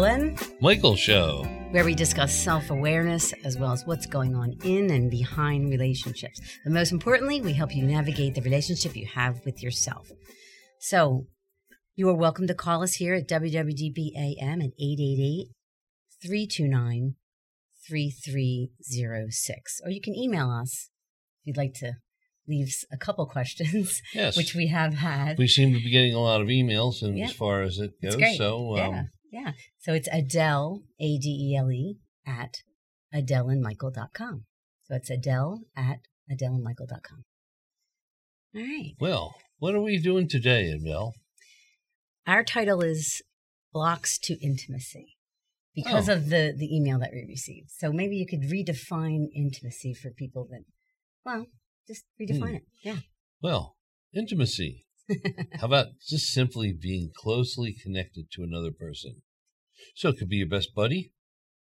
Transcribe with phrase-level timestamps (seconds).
[0.00, 1.42] Ellen, Michael Show.
[1.70, 6.38] where we discuss self awareness as well as what's going on in and behind relationships.
[6.64, 10.12] But most importantly, we help you navigate the relationship you have with yourself.
[10.80, 11.28] So,
[11.94, 15.46] you are welcome to call us here at WWDBAM at 888
[16.22, 17.14] 329
[17.88, 19.80] 3306.
[19.82, 20.90] Or you can email us
[21.40, 21.94] if you'd like to
[22.46, 24.36] leave a couple questions, Yes.
[24.36, 25.38] which we have had.
[25.38, 27.24] we seem to be getting a lot of emails, and Yeah.
[27.24, 29.52] as far as it goes, so um, yeah, yeah.
[29.78, 32.62] So it's Adele, A D E L E, at
[33.14, 34.44] AdeleandMichael.com.
[34.84, 35.98] So it's Adele at
[36.30, 37.24] AdeleandMichael.com.
[38.54, 38.94] All right.
[39.00, 41.12] well, what are we doing today, Adele?
[42.26, 43.22] Our title is
[43.72, 45.16] Blocks to Intimacy
[45.74, 46.14] because Oh.
[46.14, 47.70] of the, the email that we received.
[47.70, 50.62] So maybe you could redefine intimacy for people that,
[51.24, 51.46] well,
[51.86, 52.54] just redefine Hmm.
[52.56, 52.62] it.
[52.82, 52.98] Yeah.
[53.42, 53.76] Well,
[54.14, 54.85] intimacy.
[55.60, 59.22] How about just simply being closely connected to another person?
[59.94, 61.12] So it could be your best buddy,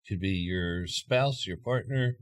[0.09, 2.17] could be your spouse, your partner,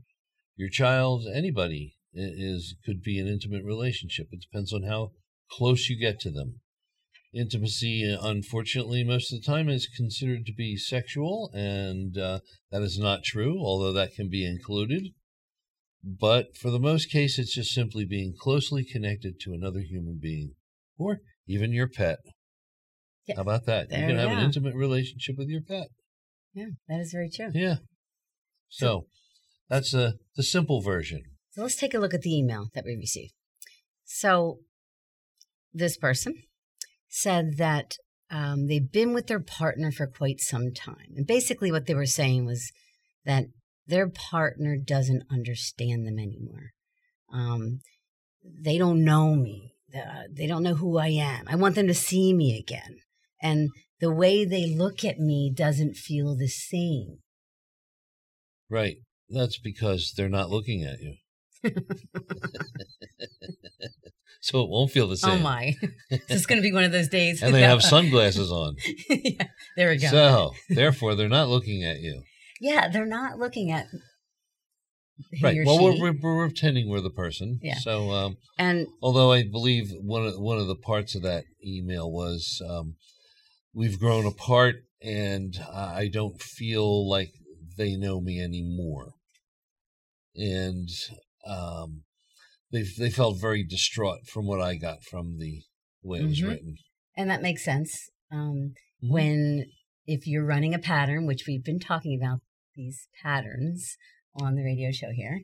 [0.55, 4.27] your child, anybody i- is could be an intimate relationship.
[4.31, 5.13] It depends on how
[5.49, 6.61] close you get to them.
[7.33, 12.39] Intimacy, unfortunately, most of the time is considered to be sexual, and uh,
[12.71, 15.13] that is not true, although that can be included.
[16.03, 20.55] But for the most case, it's just simply being closely connected to another human being
[20.97, 22.19] or even your pet.
[23.25, 23.89] Yeah, How about that?
[23.89, 25.87] there you can have an intimate relationship with your pet.
[26.53, 27.51] Yeah, that is very true.
[27.53, 27.77] Yeah.
[28.69, 29.07] So
[29.69, 31.23] that's uh, the simple version.
[31.51, 33.33] So let's take a look at the email that we received.
[34.05, 34.59] So
[35.73, 36.43] this person
[37.09, 37.95] said that
[38.29, 41.13] um, they've been with their partner for quite some time.
[41.15, 42.71] And basically, what they were saying was
[43.25, 43.45] that
[43.85, 46.71] their partner doesn't understand them anymore.
[47.31, 47.79] Um,
[48.43, 49.73] they don't know me.
[49.97, 51.45] Uh, they don't know who I am.
[51.47, 52.97] I want them to see me again.
[53.41, 57.19] And the way they look at me doesn't feel the same.
[58.69, 58.97] Right.
[59.29, 61.15] That's because they're not looking at you.
[64.41, 65.39] so it won't feel the same.
[65.39, 65.73] Oh my.
[66.09, 67.41] this is going to be one of those days.
[67.41, 68.75] And they have sunglasses on.
[69.09, 70.07] yeah, there we go.
[70.07, 72.23] So therefore they're not looking at you.
[72.61, 73.87] yeah, they're not looking at
[75.41, 75.57] right.
[75.65, 77.59] Well, we're, we're, we're pretending we're the person.
[77.61, 77.75] Yeah.
[77.79, 82.11] So um, and although I believe one of one of the parts of that email
[82.11, 82.95] was um,
[83.73, 87.29] we've grown apart, and I don't feel like
[87.77, 89.13] they know me anymore,
[90.35, 90.89] and
[91.45, 92.03] um,
[92.71, 95.61] they they felt very distraught from what I got from the
[96.03, 96.47] way it was Mhm.
[96.47, 96.75] written.
[97.15, 98.09] and that makes sense.
[98.31, 98.73] Um,
[99.03, 99.09] Mhm.
[99.11, 99.65] When
[100.05, 102.41] if you're running a pattern, which we've been talking about
[102.75, 103.97] these patterns
[104.41, 105.41] on the radio show here,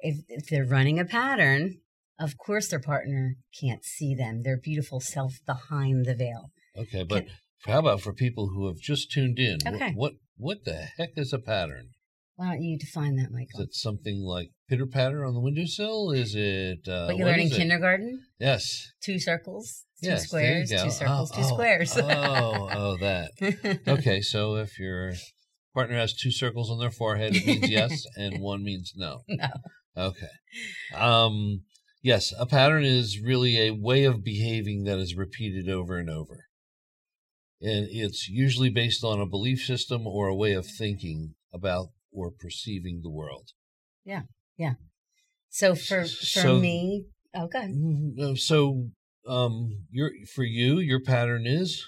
[0.00, 1.76] if if they're running a pattern,
[2.20, 6.50] of course their partner can't see them, their beautiful self behind the veil.
[6.76, 7.26] Okay, but
[7.66, 9.58] how about for people who have just tuned in?
[9.66, 9.92] Okay.
[9.94, 11.90] What what the heck is a pattern?
[12.36, 13.60] Why don't you define that, Michael?
[13.60, 16.10] Is it something like pitter patter on the windowsill?
[16.10, 18.24] Is it uh, what you what learn in kindergarten?
[18.40, 18.90] Yes.
[19.00, 21.96] Two circles, two Yes, squares, two circles, Oh, two oh, squares.
[21.96, 23.30] oh, oh, that.
[23.88, 25.12] Okay, so if your
[25.74, 29.22] partner has two circles on their forehead, it means yes, and one means no.
[29.28, 29.48] No.
[29.96, 30.28] Okay.
[30.94, 31.62] Um,
[32.02, 36.44] yes, a pattern is really a way of behaving that is repeated over and over.
[37.60, 42.30] And it's usually based on a belief system or a way of thinking about or
[42.30, 43.50] perceiving the world.
[44.04, 44.22] Yeah,
[44.56, 44.74] yeah.
[45.50, 47.70] So for for So- me, oh god.
[47.70, 48.88] Mm, So,
[49.26, 51.84] um, your for you, your pattern is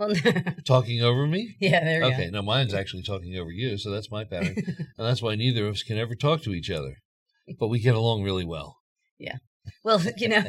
[0.00, 0.14] Well,
[0.66, 1.56] talking over me.
[1.60, 4.86] yeah, there we Okay, now mine's actually talking over you, so that's my pattern, and
[4.96, 6.96] that's why neither of us can ever talk to each other,
[7.58, 8.78] but we get along really well.
[9.18, 9.36] Yeah.
[9.84, 10.42] Well, you know,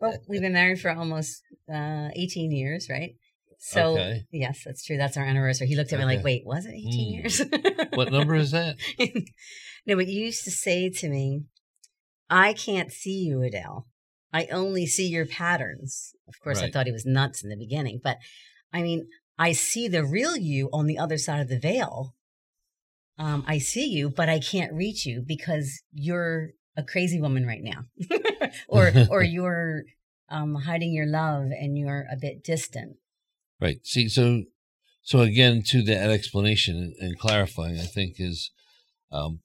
[0.00, 3.14] well, we've been married for almost uh, 18 years, right?
[3.60, 4.22] So Okay.
[4.32, 4.96] yes, that's true.
[4.96, 5.68] That's our anniversary.
[5.68, 7.12] He looked at me like, "Wait, was it 18 Hmm.
[7.14, 7.40] years?"
[7.92, 8.78] what number is that?
[9.86, 11.44] no, but you used to say to me,
[12.28, 13.86] "I can't see you, Adele.
[14.32, 18.00] I only see your patterns." Of course, I thought he was nuts in the beginning,
[18.02, 18.18] but
[18.72, 22.14] I mean, I see the real you on the other side of the veil.
[23.18, 27.62] Um, I see you, but I can't reach you because you're a crazy woman right
[27.62, 27.84] now,
[28.68, 29.82] or or you're
[30.28, 32.96] um, hiding your love and you're a bit distant.
[33.60, 33.78] Right.
[33.84, 34.44] See, so
[35.02, 38.50] so again, to that explanation and clarifying, I think is
[39.10, 39.40] um,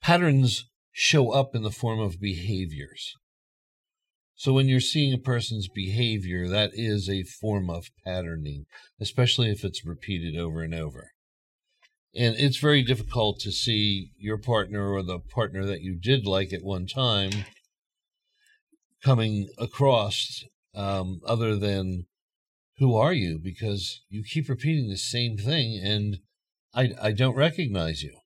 [0.00, 3.16] patterns show up in the form of behaviors.
[4.40, 8.64] So when you're seeing a person's behavior, that is a form of patterning,
[8.98, 11.10] especially if it's repeated over and over.
[12.16, 16.54] And it's very difficult to see your partner or the partner that you did like
[16.54, 17.32] at one time
[19.04, 20.42] coming across
[20.74, 22.06] um, other than
[22.78, 26.16] who are you because you keep repeating the same thing and
[26.72, 28.16] I, I don't recognize you.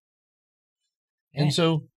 [1.34, 1.88] And so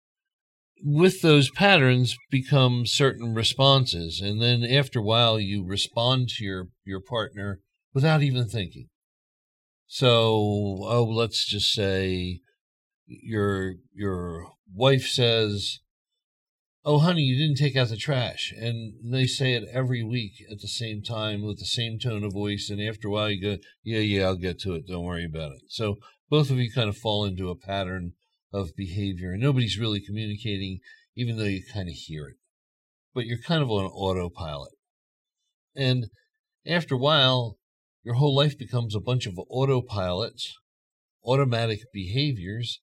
[0.82, 4.20] with those patterns become certain responses.
[4.20, 7.60] And then after a while, you respond to your, your partner
[7.92, 8.88] without even thinking.
[9.86, 12.40] So, oh, let's just say
[13.06, 15.78] your, your wife says,
[16.84, 18.52] Oh, honey, you didn't take out the trash.
[18.56, 22.32] And they say it every week at the same time with the same tone of
[22.32, 22.70] voice.
[22.70, 24.86] And after a while, you go, Yeah, yeah, I'll get to it.
[24.86, 25.62] Don't worry about it.
[25.68, 25.96] So
[26.30, 28.12] both of you kind of fall into a pattern
[28.52, 30.80] of behavior and nobody's really communicating,
[31.16, 32.36] even though you kind of hear it.
[33.14, 34.72] But you're kind of on autopilot.
[35.74, 36.06] And
[36.66, 37.58] after a while,
[38.02, 40.52] your whole life becomes a bunch of autopilots,
[41.24, 42.80] automatic behaviors,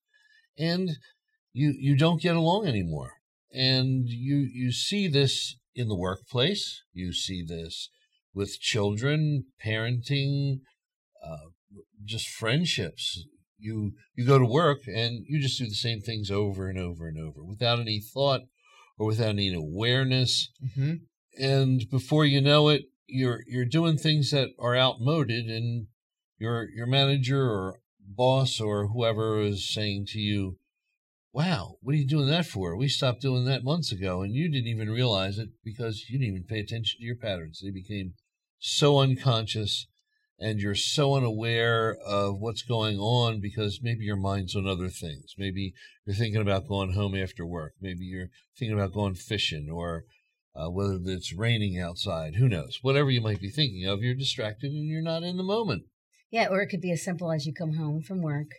[0.58, 0.92] and
[1.54, 3.14] you you don't get along anymore.
[3.52, 6.84] And you you see this in the workplace.
[6.94, 7.90] You see this
[8.34, 10.60] with children, parenting,
[11.26, 11.50] uh,
[12.04, 13.26] just friendships.
[13.58, 17.08] You you go to work and you just do the same things over and over
[17.08, 18.42] and over without any thought
[18.98, 20.52] or without any awareness.
[20.64, 20.94] Mm-hmm.
[21.38, 25.88] And before you know it, you're you're doing things that are outmoded, and
[26.38, 30.58] your your manager or boss or whoever is saying to you,
[31.34, 32.76] "Wow, what are you doing that for?
[32.76, 36.36] We stopped doing that months ago, and you didn't even realize it because you didn't
[36.36, 37.62] even pay attention to your patterns.
[37.64, 38.14] They became
[38.60, 39.88] so unconscious."
[40.38, 45.34] And you're so unaware of what's going on because maybe your mind's on other things.
[45.38, 45.74] Maybe
[46.06, 47.74] you're thinking about going home after work.
[47.80, 50.04] Maybe you're thinking about going fishing or
[50.56, 52.80] uh, whether it's raining outside, who knows?
[52.82, 55.84] Whatever you might be thinking of, you're distracted and you're not in the moment.
[56.32, 58.52] Yeah, or it could be as simple as you come home from work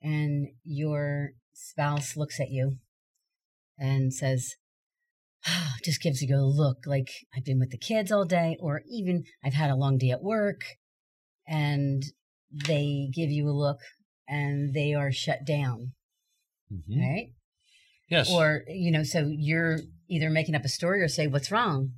[0.00, 2.78] and your spouse looks at you
[3.78, 4.54] and says,
[5.84, 9.24] just gives you a look like I've been with the kids all day, or even
[9.44, 10.60] I've had a long day at work,
[11.52, 12.02] and
[12.50, 13.80] they give you a look
[14.26, 15.92] and they are shut down,
[16.72, 16.98] Mhm.
[16.98, 17.28] right?
[18.08, 18.30] Yes.
[18.30, 21.92] Or, you know, so you're either making up a story or say, what's wrong?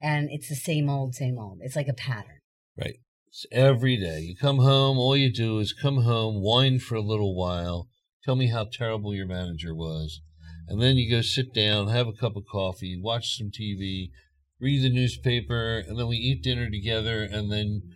[0.00, 1.58] And it's the same old, same old.
[1.62, 2.40] It's like a pattern.
[2.76, 2.96] right.
[3.28, 4.20] It's every day.
[4.20, 7.88] You come home, all you do is come home, whine for a little while,
[8.24, 10.20] tell me how terrible your manager was.
[10.68, 14.10] And then you go sit down, have a cup of coffee, watch some TV,
[14.58, 17.95] read the newspaper, and then we eat dinner together, and then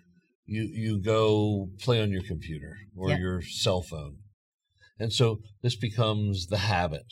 [0.50, 3.19] you you go play on your computer or Yeah.
[3.19, 4.19] your cell phone.
[4.99, 7.06] And so this becomes the habit.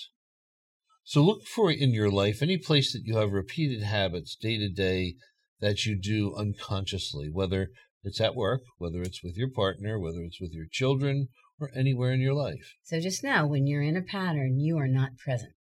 [1.04, 4.68] So look for in your life any place that you have repeated habits day to
[4.68, 5.14] day
[5.60, 7.70] that you do unconsciously, whether
[8.02, 11.28] it's at work, whether it's with your partner, whether it's with your children,
[11.60, 12.74] or anywhere in your life.
[12.82, 15.54] So just now, when you're in a pattern, you are not present.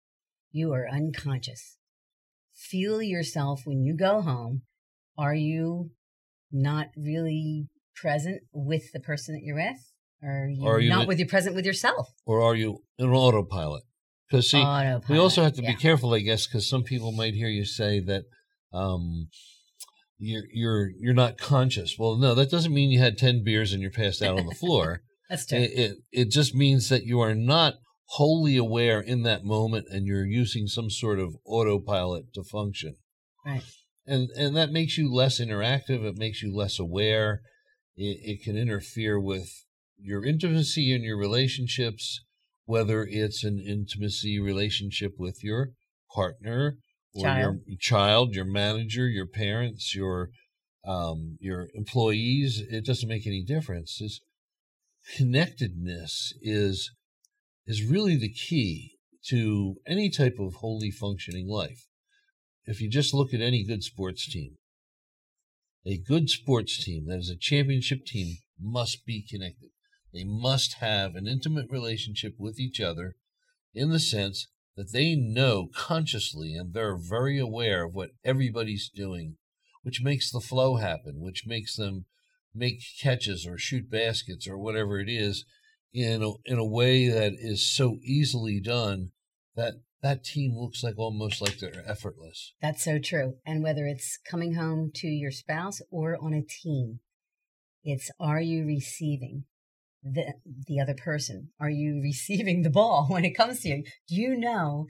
[0.51, 1.79] You are unconscious.
[2.53, 4.63] Feel yourself when you go home.
[5.19, 5.91] Are you
[6.55, 9.93] not really present with the person that you're with?
[10.23, 12.09] Or are you, Are you not with you present with yourself?
[12.25, 13.83] Or are you in autopilot?
[14.31, 14.65] Because see,
[15.09, 15.73] we also have to yeah.
[15.73, 18.25] be careful, I guess, because some people might hear you say that
[18.73, 19.29] um,
[20.19, 21.97] you're you're you're not conscious.
[21.99, 24.55] Well, no, that doesn't mean you had ten beers and you're passed out on the
[24.55, 25.03] floor.
[25.31, 25.59] That's true.
[25.59, 27.75] it, it it just means that you are not
[28.07, 32.97] wholly aware in that moment, and you're using some sort of autopilot to function.
[33.45, 33.63] Right.
[34.07, 36.05] And and that makes you less interactive.
[36.05, 37.41] It makes you less aware.
[37.97, 39.65] It, it can interfere with
[39.99, 42.21] your intimacy and your relationships,
[42.67, 45.71] whether it's an intimacy relationship with your
[46.15, 46.77] partner
[47.15, 47.61] or Child.
[47.67, 50.31] your child, your manager, your parents, your
[50.87, 52.63] um, your employees.
[52.69, 53.99] It doesn't make any difference.
[54.01, 54.21] It's
[55.17, 56.91] connectedness is
[57.67, 58.93] is really the key
[59.29, 61.87] to any type of wholly functioning life.
[62.67, 64.57] If you just look at any good sports team,
[65.87, 69.71] a good sports team that is a championship team must be connected.
[70.13, 73.17] They must have an intimate relationship with each other
[73.75, 79.37] in the sense that they know consciously and they're very aware of what everybody's doing,
[79.83, 82.07] which makes the flow happen, which makes them
[82.55, 85.45] make catches or shoot baskets or whatever it is
[85.93, 89.11] in a, in a way that is so easily done
[89.55, 92.53] that that team looks like almost like they're effortless.
[92.61, 93.39] That's so true.
[93.47, 97.01] And whether it's coming home to your spouse or on a team,
[97.83, 99.45] it's are you receiving
[100.03, 100.35] the
[100.67, 101.49] the other person?
[101.59, 103.85] Are you receiving the ball when it comes to you?
[104.07, 104.87] Do you know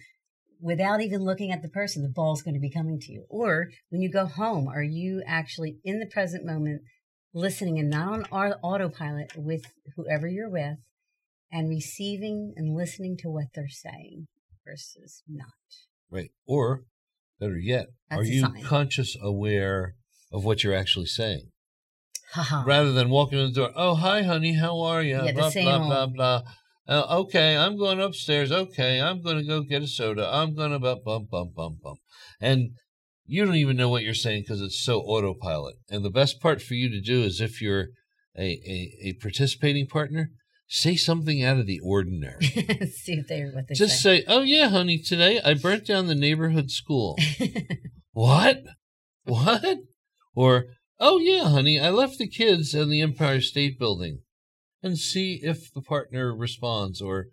[0.60, 3.24] without even looking at the person the ball's going to be coming to you?
[3.30, 6.82] Or when you go home, are you actually in the present moment
[7.32, 9.62] listening and not on autopilot with
[9.94, 10.78] whoever you're with
[11.52, 14.26] and receiving and listening to what they're saying
[14.66, 15.46] versus not?
[16.10, 16.30] Right.
[16.46, 16.84] Or
[17.40, 18.62] better yet, That's are you sign.
[18.64, 19.94] conscious aware
[20.32, 21.50] of what you're actually saying?
[22.32, 22.64] Haha.
[22.66, 23.70] rather than walking in the door.
[23.76, 25.16] Oh, hi, honey, how are you?
[25.22, 26.42] Yeah, the blah same blah blah old- blah.
[26.86, 28.50] Uh, okay, I'm going upstairs.
[28.52, 30.28] Okay, I'm going to go get a soda.
[30.30, 31.98] I'm going to bump bump bump bump bump,
[32.40, 32.70] and
[33.24, 35.76] you don't even know what you're saying because it's so autopilot.
[35.88, 37.86] And the best part for you to do is if you're
[38.36, 40.30] a, a, a participating partner,
[40.66, 42.44] say something out of the ordinary.
[42.46, 44.20] See if they what they Just say.
[44.20, 47.18] say, "Oh yeah, honey, today I burnt down the neighborhood school."
[48.12, 48.62] what?
[49.24, 49.78] What?
[50.34, 50.66] Or,
[50.98, 54.20] "Oh yeah, honey, I left the kids in the Empire State Building."
[54.82, 57.28] And see if the partner responds or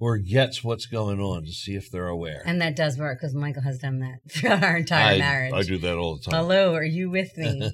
[0.00, 2.42] or gets what's going on to see if they're aware.
[2.46, 5.52] and that does work because Michael has done that throughout our entire I, marriage.
[5.54, 6.34] I do that all the time.
[6.40, 7.70] Hello, are you with me?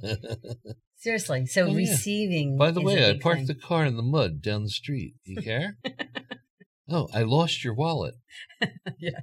[1.01, 1.47] Seriously.
[1.47, 1.77] So Oh, yeah.
[1.77, 2.57] receiving.
[2.57, 3.47] By the way, I parked thing.
[3.47, 5.15] the car in the mud down the street.
[5.25, 5.79] You care?
[6.91, 8.15] oh, I lost your wallet.
[8.99, 9.21] Yeah.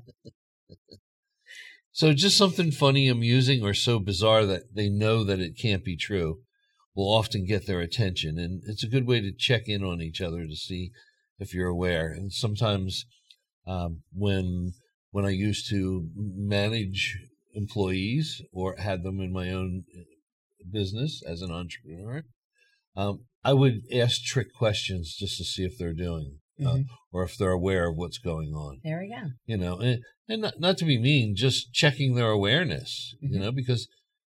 [1.91, 5.95] So just something funny, amusing, or so bizarre that they know that it can't be
[5.97, 6.41] true
[6.95, 8.37] will often get their attention.
[8.37, 10.91] And it's a good way to check in on each other to see
[11.39, 12.11] if you're aware.
[12.11, 13.05] And sometimes
[13.67, 14.73] um, when
[15.11, 17.17] when I used to manage
[17.55, 20.01] employees or had them in my own uh,
[20.71, 22.23] business as an entrepreneur,
[22.95, 26.85] um, I would ask trick questions just to see if they're doing uh, Mhm.
[27.11, 29.29] or if they're aware of what's going on There we go.
[29.45, 33.41] you know and, and not, not to be mean just checking their awareness you Mhm.
[33.41, 33.87] know because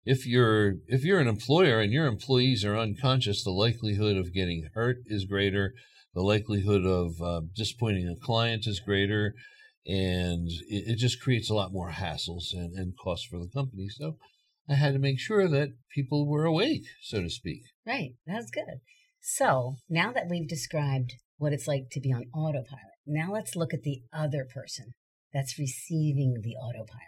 [0.05, 4.67] if you're if you're an employer and your employees are unconscious the likelihood of getting
[4.73, 5.73] hurt is greater
[6.13, 9.33] the likelihood of uh, disappointing a client is greater
[9.85, 13.87] and it, it just creates a lot more hassles and, and costs for the company
[13.89, 14.17] so
[14.69, 18.11] i had to make sure that people were awake so to speak Right.
[18.27, 18.81] That's good.
[19.19, 23.73] So now that we've described what it's like to be on autopilot, now let's look
[23.73, 24.93] at the other person
[25.33, 27.01] that's receiving the autopilot.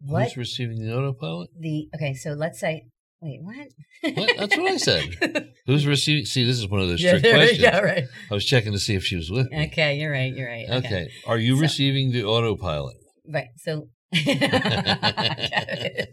[0.00, 0.24] What?
[0.24, 2.84] who's receiving the autopilot The okay, so let's say
[3.20, 4.14] wait, what?
[4.14, 4.36] What?
[4.38, 5.48] That's what I said.
[5.66, 8.04] who's receiving see this is one of those yeah, trick questions go, right.
[8.30, 9.66] I was checking to see if she was with me.
[9.66, 10.66] Okay, you're right, you're right.
[10.70, 11.08] Okay.
[11.26, 12.96] Are you So- receiving the autopilot?
[13.26, 13.48] Right.
[13.56, 16.08] So that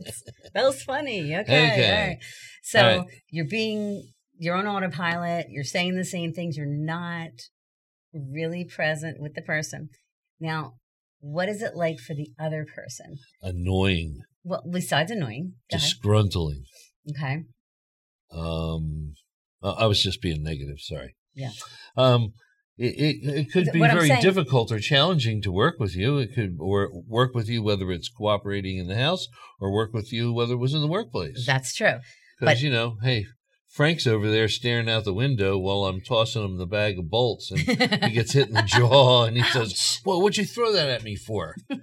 [0.56, 1.36] was funny.
[1.36, 1.42] Okay.
[1.42, 1.92] Okay.
[1.92, 2.18] All right.
[2.64, 3.08] So All right.
[3.30, 7.30] you're being you're on autopilot, you're saying the same things, you're not
[8.14, 9.90] really present with the person.
[10.40, 10.74] Now,
[11.20, 13.18] what is it like for the other person?
[13.42, 15.54] Annoying, Well, besides annoying.
[15.74, 16.64] Disgruntling.
[17.10, 17.44] Okay.
[18.32, 19.14] Um,
[19.64, 20.80] I was just being negative.
[20.80, 21.16] Sorry.
[21.34, 21.52] Yeah.
[21.96, 22.34] Um,
[22.78, 26.18] it, it, it could be What very difficult or challenging to work with you.
[26.18, 29.28] It could or work with you whether it's cooperating in the house
[29.60, 31.46] or work with you whether it was in the workplace.
[31.46, 32.00] That's true.
[32.40, 33.26] Because you know, hey,
[33.76, 37.52] Frank's over there staring out the window while I'm tossing him the bag of bolts,
[37.52, 40.88] and he gets hit in the jaw, and he says, "Well, what'd you throw that
[40.88, 41.56] at me for?"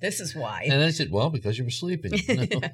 [0.00, 0.66] this is why.
[0.70, 2.60] And I said, "Well, because you were sleeping." No.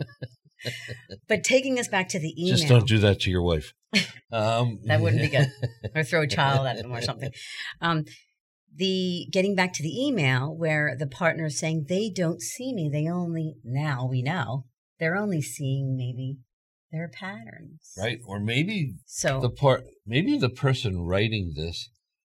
[1.29, 2.57] But taking us back to the email.
[2.57, 3.73] Just don't do that to your wife.
[4.33, 5.49] Um, That wouldn't be good.
[5.95, 7.31] or throw a child at them or something.
[7.81, 8.05] Um,
[8.75, 12.91] the getting back to the email where the partner is saying they don't see me.
[12.93, 14.65] They only now we know
[14.99, 16.39] they're only seeing maybe
[16.91, 17.93] their patterns.
[17.97, 18.19] right?
[18.27, 21.89] Or maybe So the part, maybe the person writing this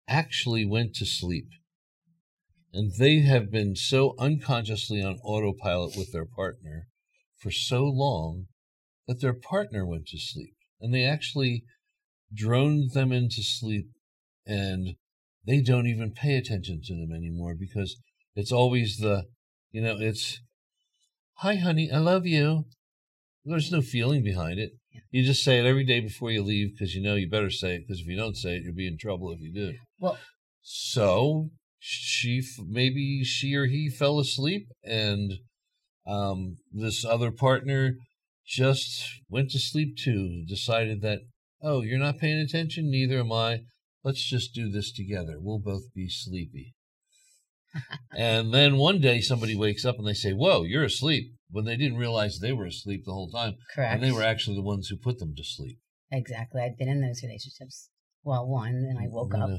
[0.09, 1.49] actually went to sleep,
[2.73, 6.89] and they have been so unconsciously on autopilot with their partner
[7.41, 8.47] for so long
[9.07, 11.65] that their partner went to sleep, and they actually
[12.33, 13.87] droned them into sleep,
[14.47, 14.97] and
[15.47, 17.97] they don't even pay attention to them anymore because
[18.35, 19.25] it's always the,
[19.71, 20.41] you know, it's,
[21.39, 22.65] hi, honey, I love you.
[23.45, 24.71] There's no feeling behind it.
[25.11, 27.75] You just say it every day before you leave because you know you better say
[27.75, 29.75] it because if you don't say it, you'll be in trouble if you do.
[29.99, 30.19] well,
[30.61, 31.51] So
[31.85, 35.33] she maybe she or he fell asleep, and
[36.07, 37.97] um, this other partner
[38.47, 40.45] just went to sleep too.
[40.49, 41.19] Decided that
[41.61, 43.63] oh, you're not paying attention, neither am I.
[44.05, 45.35] Let's just do this together.
[45.41, 46.75] We'll both be sleepy.
[48.17, 51.77] and then one day somebody wakes up and they say, "Whoa, you're asleep," when they
[51.77, 53.95] didn't realize they were asleep the whole time, correct.
[53.95, 55.79] and they were actually the ones who put them to sleep.
[56.13, 56.63] exactly.
[56.63, 57.89] I've been in those relationships.
[58.23, 59.51] Well, one, and I woke up.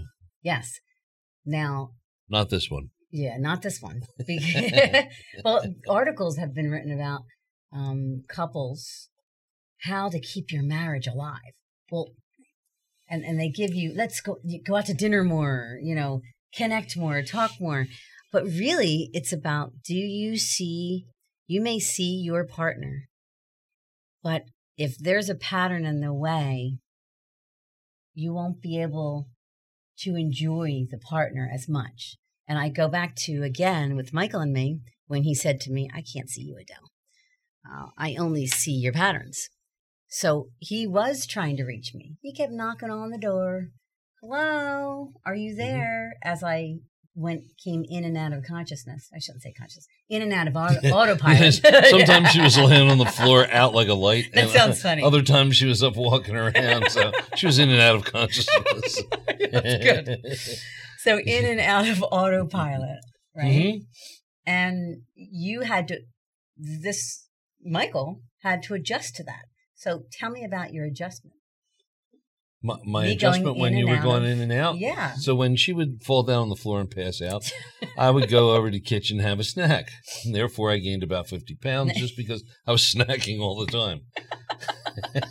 [0.42, 0.80] Yes.
[1.46, 1.92] Now,
[2.34, 2.90] Not this one.
[3.12, 4.02] Yeah, not this one.
[5.46, 7.22] Well, articles have been written about
[7.72, 9.10] um, couples
[9.84, 11.54] how to keep your marriage alive.
[11.92, 12.08] Well,
[13.08, 16.22] and and they give you let's go you go out to dinner more, you know,
[16.56, 17.86] connect more, talk more.
[18.32, 21.06] But really, it's about do you see?
[21.46, 23.10] You may see your partner,
[24.24, 24.44] but
[24.76, 26.80] if there's a pattern in the way,
[28.16, 29.28] you won't be able
[30.00, 32.16] to enjoy the partner as much.
[32.48, 35.90] And I go back to again with Michael and me when he said to me,
[35.94, 36.92] I can't see you, Adele.
[37.66, 39.50] Uh, I only see your patterns.
[40.08, 42.18] So he was trying to reach me.
[42.22, 43.70] He kept knocking on the door.
[44.22, 46.14] Hello, are you there?
[46.24, 46.80] As I
[47.16, 49.10] went came in and out of consciousness.
[49.16, 49.88] I shouldn't say conscious.
[50.10, 51.54] In and out of auto, autopilot.
[51.90, 54.26] Sometimes she was laying on the floor out like a light.
[54.34, 55.04] That and sounds funny.
[55.04, 56.90] Other times she was up walking around.
[56.90, 59.04] So she was in and out of consciousness.
[59.52, 60.18] That's good.
[61.04, 63.00] So in and out of autopilot,
[63.36, 63.46] right?
[63.46, 63.80] Mhm.
[64.46, 66.00] And you had to
[66.56, 67.28] this
[67.62, 69.46] Michael had to adjust to that.
[69.76, 71.36] So tell me about your adjustment.
[72.66, 74.78] My, my adjustment when you were out going in and out.
[74.78, 75.16] Yeah.
[75.16, 77.52] So when she would fall down on the floor and pass out,
[77.98, 79.90] I would go over to the kitchen and have a snack.
[80.24, 84.02] And therefore, I gained about 50 pounds just because I was snacking all the time.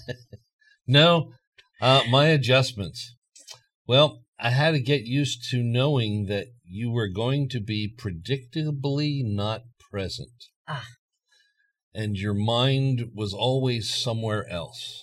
[0.87, 1.33] no,
[1.81, 3.15] uh, my adjustments.
[3.87, 9.23] Well, I had to get used to knowing that you were going to be predictably
[9.23, 10.33] not present.
[10.67, 10.89] Ah.
[11.95, 15.01] And your mind was always somewhere else.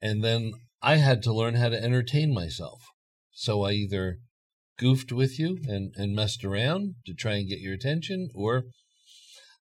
[0.00, 2.80] And then I had to learn how to entertain myself.
[3.30, 4.20] So I either
[4.78, 8.62] goofed with you and, and messed around to try and get your attention, or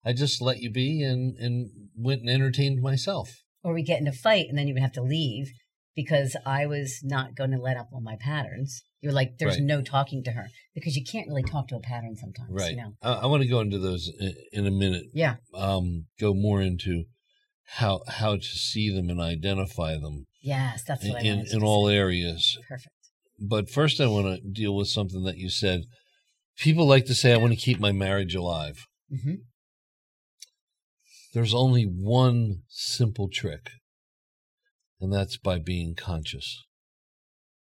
[0.05, 3.29] I just let you be and, and went and entertained myself.
[3.61, 5.51] Or we get in a fight and then you would have to leave
[5.97, 8.83] because I was not going to let up on my patterns.
[9.01, 9.63] You're like, there's Right.
[9.63, 12.51] no talking to her because you can't really talk to a pattern sometimes.
[12.51, 12.71] Right.
[12.71, 12.93] You know?
[13.01, 15.05] I, I want to go into those in, in a minute.
[15.11, 15.37] Yeah.
[15.55, 17.05] Um, go more into
[17.79, 21.63] how how to see them and identify them Yes, that's in what I in, in
[21.63, 22.57] all areas.
[22.69, 22.93] Perfect.
[23.39, 25.81] But first, I want to deal with something that you said.
[26.57, 29.35] People like to say, "I want to keep my marriage alive." hmm
[31.33, 33.71] There's only one simple trick,
[34.99, 36.63] and that's by being conscious.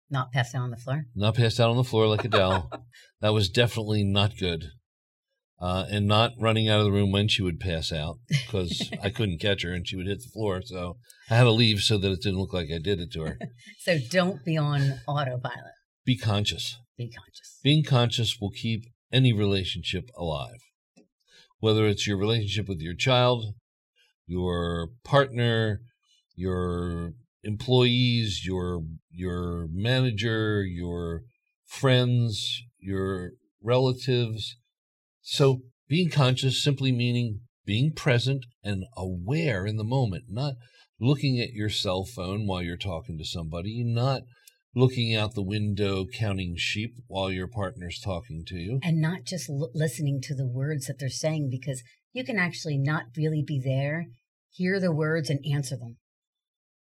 [0.10, 1.06] Not passed out on the floor.
[1.16, 2.70] Not passed out on the floor like Adele.
[3.22, 4.66] that was definitely not good.
[5.62, 9.10] Uh, and not running out of the room when she would pass out because I
[9.10, 10.62] couldn't catch her and she would hit the floor.
[10.64, 10.98] So
[11.30, 13.40] I had to leave so that it didn't look like I did it to her.
[13.80, 15.74] So don't be on autopilot.
[16.06, 16.78] Be conscious.
[16.98, 17.60] Be conscious.
[17.64, 20.60] Being conscious will keep any relationship alive.
[21.60, 23.54] Whether it's your relationship with your child,
[24.28, 25.82] your partner,
[26.40, 27.12] your
[27.44, 31.24] employees, your your manager, your
[31.66, 34.56] friends, your relatives.
[35.22, 40.54] So being conscious simply meaning being present and aware in the moment, not
[41.00, 44.22] looking at your cell phone while you're talking to somebody, not
[44.74, 48.80] looking out the window counting sheep while your partner's talking to you.
[48.82, 52.78] And not just l- listening to the words that they're saying because you can actually
[52.78, 54.06] not really be there,
[54.52, 55.98] hear the words, and answer them.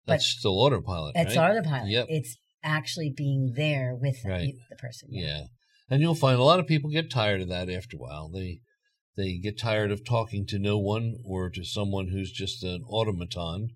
[0.08, 1.12] But- That's still autopilot.
[1.16, 1.50] It's right?
[1.52, 1.90] autopilot.
[1.90, 2.06] Yep.
[2.08, 4.54] It's actually being there with the- Right.
[4.70, 5.10] the person.
[5.12, 5.46] Yeah.
[5.90, 8.28] And you'll find a lot of people get tired of that after a while.
[8.28, 8.60] They
[9.16, 13.70] they get tired of talking to no one or to someone who's just an automaton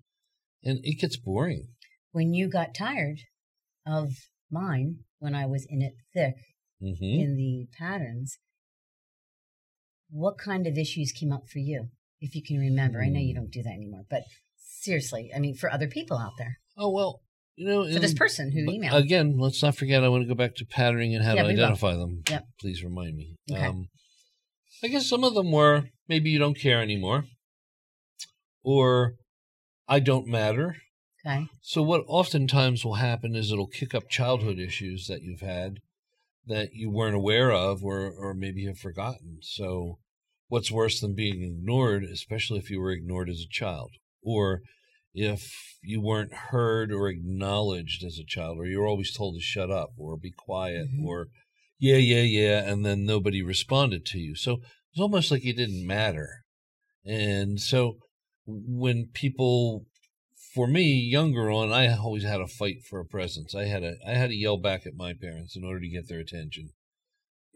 [0.63, 1.67] and it gets boring.
[2.11, 3.19] When you got tired
[3.85, 4.13] of
[4.49, 6.35] mine, when I was in it thick
[6.79, 8.37] hmm in the patterns,
[10.09, 11.89] what kind of issues came up for you?
[12.21, 13.01] If you can remember.
[13.01, 13.41] I know you Hmm.
[13.41, 14.23] don't do that anymore, but
[14.83, 17.21] seriously, I mean, for other people out there, Oh well,
[17.55, 18.93] you know, for this person who emailed.
[18.93, 21.49] Again, let's not forget I want to go back to patterning and how Yeah, to
[21.49, 22.23] identify them.
[22.29, 22.45] Yep.
[22.59, 23.35] Please remind me.
[23.51, 23.65] Okay.
[23.65, 23.87] Um,
[24.83, 27.25] I guess some of them were maybe you don't care anymore
[28.63, 29.15] or
[29.87, 30.77] I don't matter.
[31.25, 31.47] okay.
[31.61, 35.79] So what oftentimes will happen is it'll kick up childhood issues that you've had
[36.47, 39.37] that you weren't aware of or or maybe have forgotten.
[39.41, 39.99] So
[40.47, 43.91] what's worse than being ignored, especially if you were ignored as a child
[44.23, 44.61] or
[45.13, 49.69] if you weren't heard or acknowledged as a child or you're always told to shut
[49.69, 51.05] up or be quiet Mhm.
[51.05, 51.27] or
[51.77, 54.35] yeah yeah yeah and then nobody responded to you.
[54.35, 56.45] So it's almost like it didn't matter.
[57.05, 57.97] And so
[58.45, 59.85] when people
[60.53, 63.55] for me, younger on, I always had a fight for a presence.
[63.55, 66.07] I had a I had to yell back at my parents in order to get
[66.07, 66.69] their attention.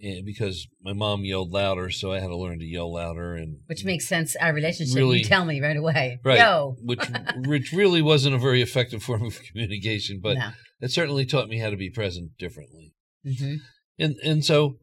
[0.01, 3.57] And because my mom yelled louder, so I had to learn to yell louder and
[3.65, 4.35] Which makes sense.
[4.35, 6.19] Our relationship, Really- you tell me right away.
[6.23, 6.39] Right.
[6.39, 6.75] Yo.
[6.83, 7.01] which
[7.47, 10.49] which really wasn't a very effective form of communication, but no.
[10.81, 12.93] it certainly taught me how to be present differently.
[13.25, 13.55] hmm
[13.99, 14.77] and and so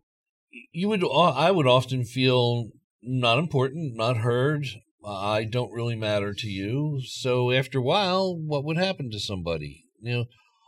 [0.72, 2.70] you would I would often feel
[3.02, 4.66] not important, not heard.
[5.06, 7.00] I don't really matter to you.
[7.06, 9.84] So after a while, what would happen to somebody?
[10.00, 10.24] You know,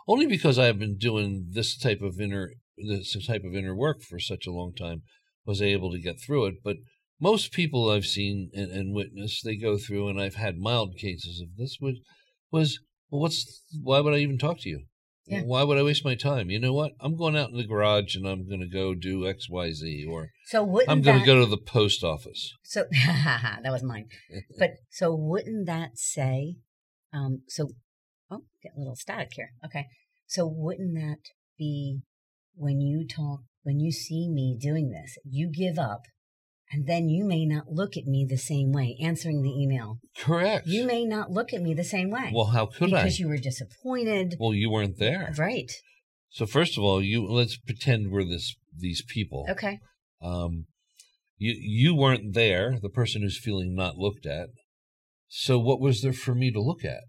[0.07, 4.03] only because I have been doing this type of inner this type of inner work
[4.03, 5.03] for such a long time
[5.45, 6.55] was able to get through it.
[6.63, 6.77] But
[7.21, 11.41] most people I've seen and, and witnessed, they go through, and I've had mild cases
[11.41, 11.79] of this.
[11.81, 11.97] Was
[12.51, 12.79] was
[13.11, 14.85] well, what's why would I even talk to you?
[15.27, 15.43] Yeah.
[15.43, 16.51] Why would I waste my time?
[16.51, 16.93] You know what?
[17.01, 20.07] I'm going out in the garage and I'm going to go do X, Y, Z,
[20.09, 22.55] or So I'm going that, to go to the post office.
[22.63, 24.07] So that was mine.
[24.59, 26.59] But so wouldn't that say
[27.13, 27.71] Um, so,
[28.31, 29.51] oh, get a little static here.
[29.65, 29.87] Okay.
[30.27, 32.01] So, wouldn't that be
[32.57, 36.03] when you talk, when you see me doing this, you give up
[36.71, 39.99] and then you may not look at me the same way answering the email.
[40.19, 40.67] Correct.
[40.67, 42.33] You may not look at me the same way.
[42.35, 43.03] Well, how could because I?
[43.05, 44.37] Because you were disappointed.
[44.41, 45.33] Well, you weren't there.
[45.39, 45.71] Right.
[46.31, 49.47] So first of all, you let's pretend we're this these people.
[49.49, 49.79] Okay.
[50.21, 50.67] Um,
[51.39, 54.49] you you weren't there, the person who's feeling not looked at.
[55.29, 57.05] So what was there for me to look at,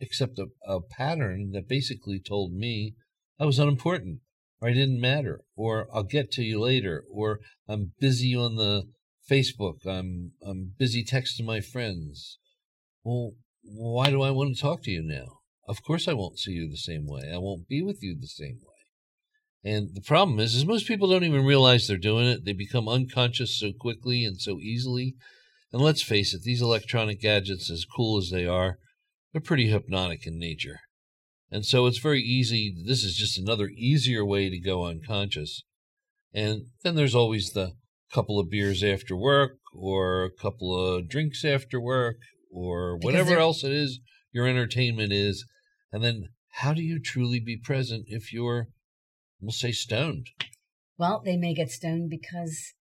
[0.00, 2.94] except a, a pattern that basically told me
[3.38, 4.20] I was unimportant,
[4.62, 8.84] or I didn't matter, or I'll get to you later, or I'm busy on the
[9.28, 12.38] Facebook, I'm I'm busy texting my friends.
[13.02, 13.32] Well,
[13.64, 15.40] why do I want to talk to you now?
[15.68, 17.32] Of course I won't see you the same way.
[17.32, 19.70] I won't be with you the same way.
[19.72, 22.44] And the problem is, is most people don't even realize they're doing it.
[22.44, 25.14] They become unconscious so quickly and so easily.
[25.72, 28.78] And let's face it, these electronic gadgets, as cool as they are,
[29.32, 30.80] they're pretty hypnotic in nature.
[31.52, 32.74] And so it's very easy.
[32.86, 35.62] This is just another easier way to go unconscious.
[36.32, 37.72] And then there's always the
[38.10, 42.16] couple of beers after work, or a couple of drinks after work,
[42.50, 44.00] or whatever else it is
[44.32, 45.44] your entertainment is.
[45.92, 48.68] And then how do you truly be present if you're,
[49.40, 50.28] we'll say, stoned?
[50.98, 52.72] Well, they may get stoned because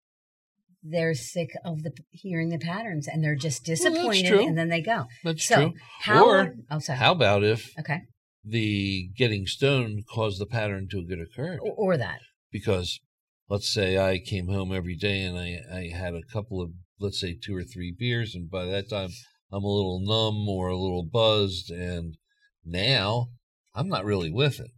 [0.82, 4.80] they're sick of the hearing the patterns and they're just disappointed well, and then they
[4.80, 5.06] go.
[5.24, 5.72] That's so true.
[6.02, 6.98] How, or oh, sorry.
[6.98, 8.00] how about if okay.
[8.44, 11.60] The getting stoned caused the pattern to get occurred?
[11.62, 12.20] Or, or that.
[12.50, 13.00] Because
[13.48, 17.20] let's say I came home every day and I, I had a couple of, let's
[17.20, 19.10] say, two or three beers, and by that time
[19.52, 22.16] I'm a little numb or a little buzzed, and
[22.64, 23.28] now
[23.74, 24.70] I'm not really with it.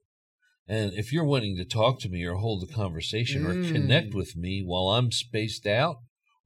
[0.69, 3.47] And if you're wanting to talk to me or hold a conversation Mm.
[3.47, 5.97] or connect with me while I'm spaced out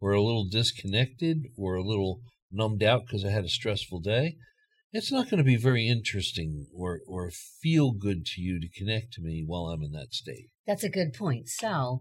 [0.01, 4.37] or a little disconnected or a little numbed out because I had a stressful day,
[4.93, 9.13] it's not going to be very interesting or, or feel good to you to connect
[9.15, 10.49] to me while I'm in that state.
[10.67, 11.49] That's a good point.
[11.49, 12.01] So,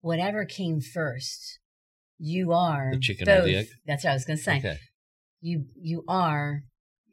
[0.00, 1.58] whatever came first,
[2.18, 3.66] you are The chicken or both, the egg?
[3.86, 4.58] That's what I was going to say.
[4.58, 4.78] Okay.
[5.40, 6.62] You you are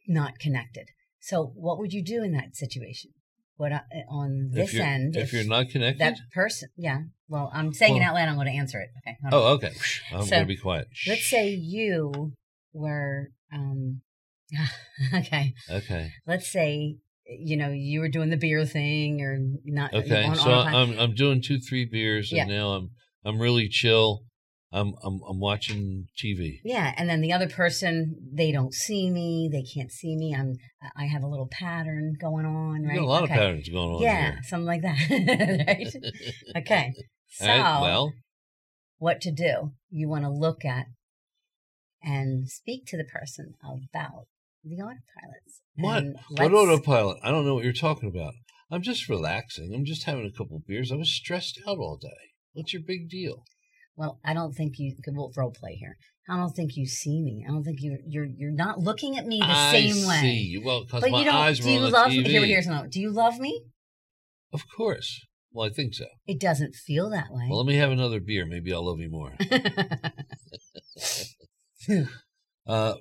[0.08, 0.88] not connected.
[1.20, 3.12] So, what would you do in that situation?
[3.56, 7.02] What I, on this if end, if, you're not connected, that person, yeah.
[7.28, 8.28] Well, I'm saying it out loud.
[8.28, 8.90] I'm going to answer it.
[9.06, 9.16] Okay.
[9.30, 9.50] hold on.
[9.52, 9.72] oh, okay.
[10.12, 10.88] I'm So, going to be quiet.
[11.08, 12.34] Let's say you
[12.74, 14.02] were, um,
[15.14, 15.54] okay.
[15.70, 16.12] Okay.
[16.28, 19.94] Let's say you know you were doing the beer thing or not.
[19.94, 20.26] Okay.
[20.26, 20.76] on so autopilot.
[20.76, 22.90] I'm I'm doing two three beers and now I'm
[23.26, 24.24] I'm really chill.
[24.74, 26.60] I'm I'm I'm watching TV.
[26.64, 30.36] Yeah, and then the other person, they don't see me, they can't see me.
[30.36, 30.56] I'm,
[30.98, 33.00] I have a little pattern going on, You right?
[33.00, 33.34] a lot okay.
[33.34, 34.40] of patterns going on Yeah, here.
[34.44, 34.98] something like that,
[35.68, 35.94] right?
[36.58, 36.94] Okay,
[37.30, 38.14] so right, well,
[38.98, 39.74] what to do?
[39.92, 40.88] You want to look at
[42.02, 44.26] and speak to the person about
[44.64, 45.62] the autopilots.
[45.76, 46.04] what?
[46.30, 47.18] What autopilot?
[47.24, 48.34] I don't know what you're talking about.
[48.72, 49.74] I'm just relaxing.
[49.74, 50.92] I'm just having a couple beers.
[50.92, 52.32] I was stressed out all day.
[52.54, 53.44] What's your big deal?
[53.96, 55.98] Well, I don't think you could we'll role play here.
[56.28, 57.46] I don't think you see me.
[57.48, 60.16] I don't think you you're you're not looking at me the I same way.
[60.16, 60.64] I see you.
[60.64, 62.26] Well, because my you don't, eyes do you love TV.
[62.26, 62.88] Here, here's another.
[62.88, 63.66] Do you love me?
[64.54, 65.22] Of course.
[65.52, 66.06] Well, I think so.
[66.26, 67.48] It doesn't feel that way.
[67.50, 68.46] Well, let me have another beer.
[68.46, 69.34] Maybe I'll love you more.
[72.66, 72.94] Uh,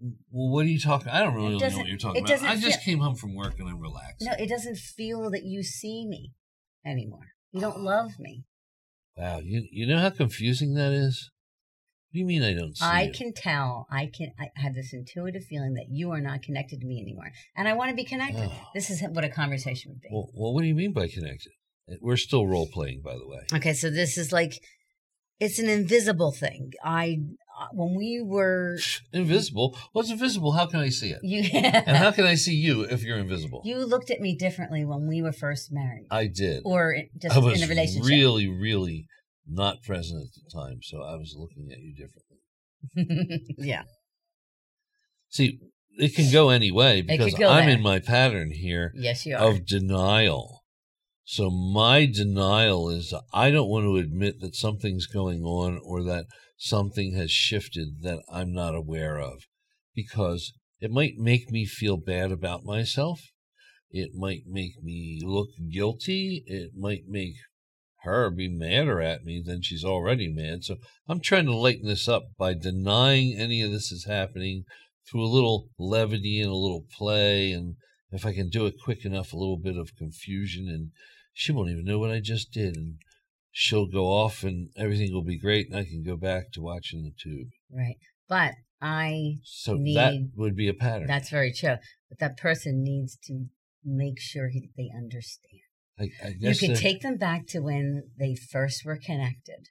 [0.00, 1.08] well, what are you talking?
[1.08, 2.42] I don't really know what you're talking about.
[2.42, 4.22] I just feel- came home from work and I'm relaxed.
[4.22, 6.32] no, it doesn't feel that you see me
[6.84, 7.28] anymore.
[7.52, 8.44] You don't love me.
[9.16, 11.30] Wow, you you know how confusing that is.
[12.10, 13.12] What do you mean I don't see I you?
[13.12, 13.86] can tell.
[13.90, 14.32] I can.
[14.38, 17.72] I have this intuitive feeling that you are not connected to me anymore, and I
[17.72, 18.50] want to be connected.
[18.52, 18.68] Oh.
[18.74, 20.08] This is what a conversation would be.
[20.12, 21.52] Well, well, what do you mean by connected?
[21.90, 23.40] Eh, we're still role playing, by the way.
[23.54, 24.52] Okay, so this is like
[25.40, 26.72] it's an invisible thing.
[26.84, 27.18] I
[27.58, 28.76] Uh, when we were
[29.12, 29.76] Invisible.
[29.92, 30.52] What's invisible?
[30.52, 31.20] How can I see it?
[31.22, 33.62] you And how can I see you if you're invisible?
[33.64, 36.62] you looked at me differently when we were first married, I did.
[36.66, 38.06] or just I was in a relationship.
[38.08, 39.06] really, really
[39.48, 43.54] not present at the time, so I was looking at you differently.
[43.58, 43.84] yeah.
[45.28, 45.58] See,
[45.98, 47.68] it can go any way because I'm there.
[47.70, 49.48] in my pattern here Yes, you are.
[49.48, 50.62] of denial.
[51.24, 56.26] So my denial is I don't want to admit that something's going on or that
[56.56, 59.42] something has shifted that I'm not aware of
[59.94, 63.20] because it might make me feel bad about myself.
[63.90, 66.42] It might make me look guilty.
[66.46, 67.34] It might make
[68.02, 70.64] her be madder at me than she's already mad.
[70.64, 70.76] So
[71.08, 74.64] I'm trying to lighten this up by denying any of this is happening
[75.08, 77.52] through a little levity and a little play.
[77.52, 77.76] And
[78.10, 80.90] if I can do it quick enough, a little bit of confusion, and
[81.32, 82.76] she won't even know what I just did.
[82.76, 82.98] And
[83.58, 85.66] she'll go off and everything will be great.
[85.70, 87.48] And I can go back to watching the tube.
[87.74, 87.96] Right.
[88.28, 91.06] But I So that would be a pattern.
[91.06, 91.76] that's very true.
[92.10, 93.46] But that person needs to
[93.82, 95.62] make sure he, they understand.
[95.98, 99.68] I, I You can take them back to when they first were connected.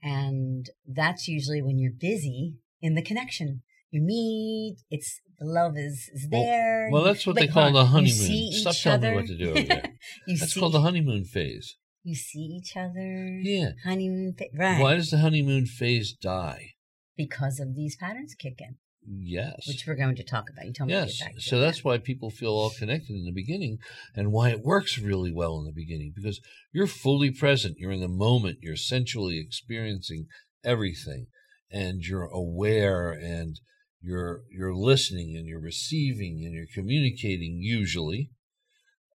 [0.00, 3.62] And that's usually when you're busy in the connection.
[3.90, 6.90] You meet, it's the love is, is there.
[6.92, 8.52] well, that's what But they call the honeymoon.
[8.52, 9.92] Stop telling me what to do over there.
[10.28, 11.76] That's see, called the honeymoon phase.
[12.06, 13.38] You see each other.
[13.42, 13.70] Yeah.
[13.84, 14.80] Honeymoon, fa- right?
[14.80, 16.74] Why does the honeymoon phase die?
[17.16, 19.66] Because of these patterns kick in, Yes.
[19.66, 20.66] which we're going to talk about.
[20.66, 21.18] You told me Yes.
[21.18, 21.66] get back to So that.
[21.66, 23.78] that's why people feel all connected in the beginning
[24.14, 26.40] and why it works really well in the beginning because
[26.72, 27.78] you're fully present.
[27.78, 28.58] You're in the moment.
[28.62, 30.26] You're sensually experiencing
[30.62, 31.26] everything
[31.70, 33.58] and you're aware and
[34.00, 38.30] you're you're listening and you're receiving and you're communicating usually.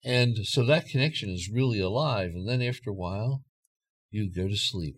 [0.03, 2.31] And so that connection is really alive.
[2.33, 3.43] And then after a while
[4.09, 4.97] you go to sleep.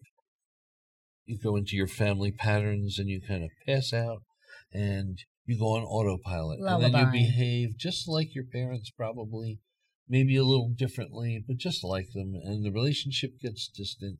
[1.26, 4.24] You go into your family patterns and you kind of pass out
[4.74, 6.60] and you go on autopilot.
[6.60, 9.60] And then you behave just like your parents probably
[10.10, 12.34] maybe a little differently but just like them.
[12.44, 14.20] And the relationship gets distant.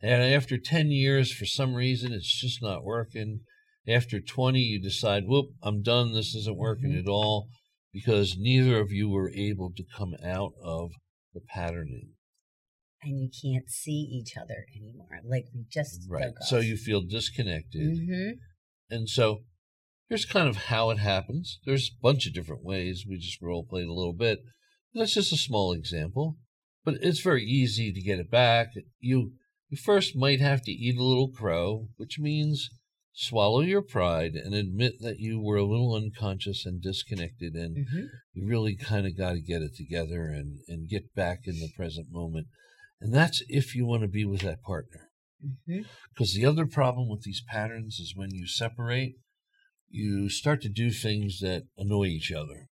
[0.00, 3.40] And after 10 years for some reason it's just not working.
[3.86, 6.12] After 20 you decide whoop i'm done.
[6.12, 7.00] This isn't working Mhm.
[7.00, 7.48] at all
[7.92, 10.90] because neither of you were able to come out of
[11.34, 12.10] the patterning
[13.02, 15.20] and you can't see each other anymore.
[15.24, 18.30] Like we just right so you feel disconnected hmm
[18.90, 19.40] And so
[20.08, 21.58] here's kind of how it happens.
[21.64, 23.04] There's a bunch of different ways.
[23.08, 24.40] We just role played a little bit.
[24.94, 26.36] That's just a small example,
[26.84, 28.68] but it's very easy to get it back.
[29.00, 29.32] You
[29.68, 32.68] you first might have to eat a little crow, which means
[33.12, 38.04] swallow your pride and admit that you were a little unconscious and disconnected and hmm
[38.34, 41.68] you really kind of got to get it together and, and get back in the
[41.76, 42.46] present moment.
[42.98, 45.10] And that's if you want to be with that partner.
[45.66, 49.16] Because the other problem with these patterns is when you separate,
[49.90, 52.68] you start to do things that annoy each other.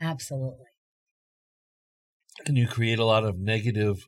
[0.00, 0.66] Absolutely.
[2.46, 4.06] And you create a lot of negative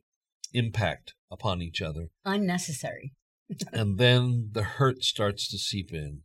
[0.53, 2.09] impact upon each other.
[2.25, 3.13] Unnecessary.
[3.73, 6.23] And then the hurt starts to seep in.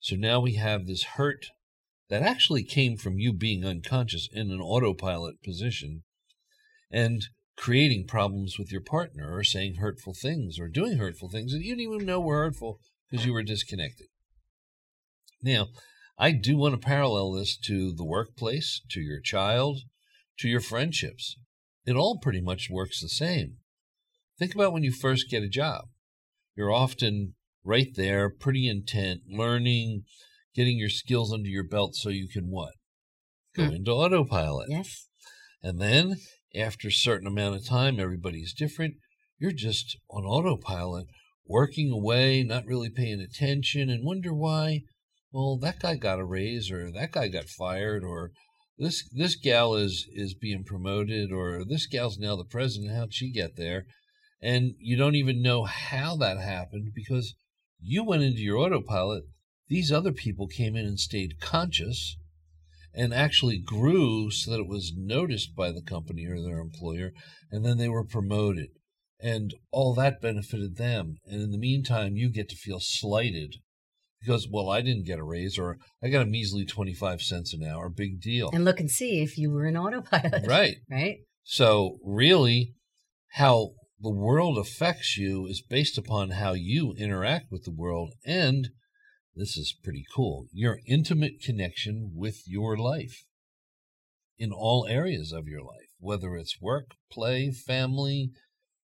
[0.00, 1.46] So now we have this hurt
[2.08, 6.02] that actually came from you being unconscious in an autopilot position
[6.90, 7.22] and
[7.56, 11.76] creating problems with your partner or saying hurtful things or doing hurtful things that you
[11.76, 12.80] didn't even know were hurtful
[13.10, 14.08] because you were disconnected.
[15.42, 15.68] Now,
[16.18, 19.80] I do want to parallel this to the workplace, to your child,
[20.38, 21.36] to your friendships.
[21.84, 23.56] It all pretty much works the same.
[24.38, 25.84] Think about when you first get a job.
[26.56, 27.34] You're often
[27.64, 30.04] right there, pretty intent, learning,
[30.54, 32.74] getting your skills under your belt so you can what?
[33.54, 33.74] Go Hmm.
[33.74, 34.68] into autopilot.
[34.70, 35.08] Yes.
[35.62, 36.16] And then
[36.54, 38.96] after a certain amount of time, everybody's different.
[39.38, 41.06] You're just on autopilot,
[41.46, 44.82] working away, not really paying attention, and wonder why.
[45.32, 48.32] Well, that guy got a raise, or that guy got fired, or
[48.78, 52.94] this this gal is is being promoted, or this gal's now the president.
[52.94, 53.86] How'd she get there?
[54.42, 57.34] And you don't even know how that happened because
[57.80, 59.24] you went into your autopilot.
[59.68, 62.16] These other people came in and stayed conscious
[62.94, 67.12] and actually grew so that it was noticed by the company or their employer,
[67.50, 68.68] and then they were promoted.
[69.18, 71.16] And all that benefited them.
[71.24, 73.54] And in the meantime, you get to feel slighted
[74.20, 77.64] because, well, I didn't get a raise or I got a measly 25 cents an
[77.64, 77.88] hour.
[77.88, 78.50] Big deal.
[78.52, 80.46] And look and see if you were in autopilot.
[80.46, 80.76] Right.
[80.90, 81.18] Right.
[81.44, 82.74] So, really,
[83.30, 83.72] how
[84.02, 88.68] the world affects you is based upon how you interact with the world and
[89.34, 93.24] this is pretty cool your intimate connection with your life
[94.38, 98.30] in all areas of your life, whether it's work, play, family,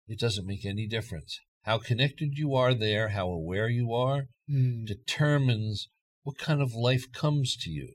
[0.07, 1.41] it doesn't make any difference.
[1.63, 4.87] How connected you are there, how aware you are, Mm.
[4.87, 5.89] determines
[6.23, 7.93] what kind of life comes to you.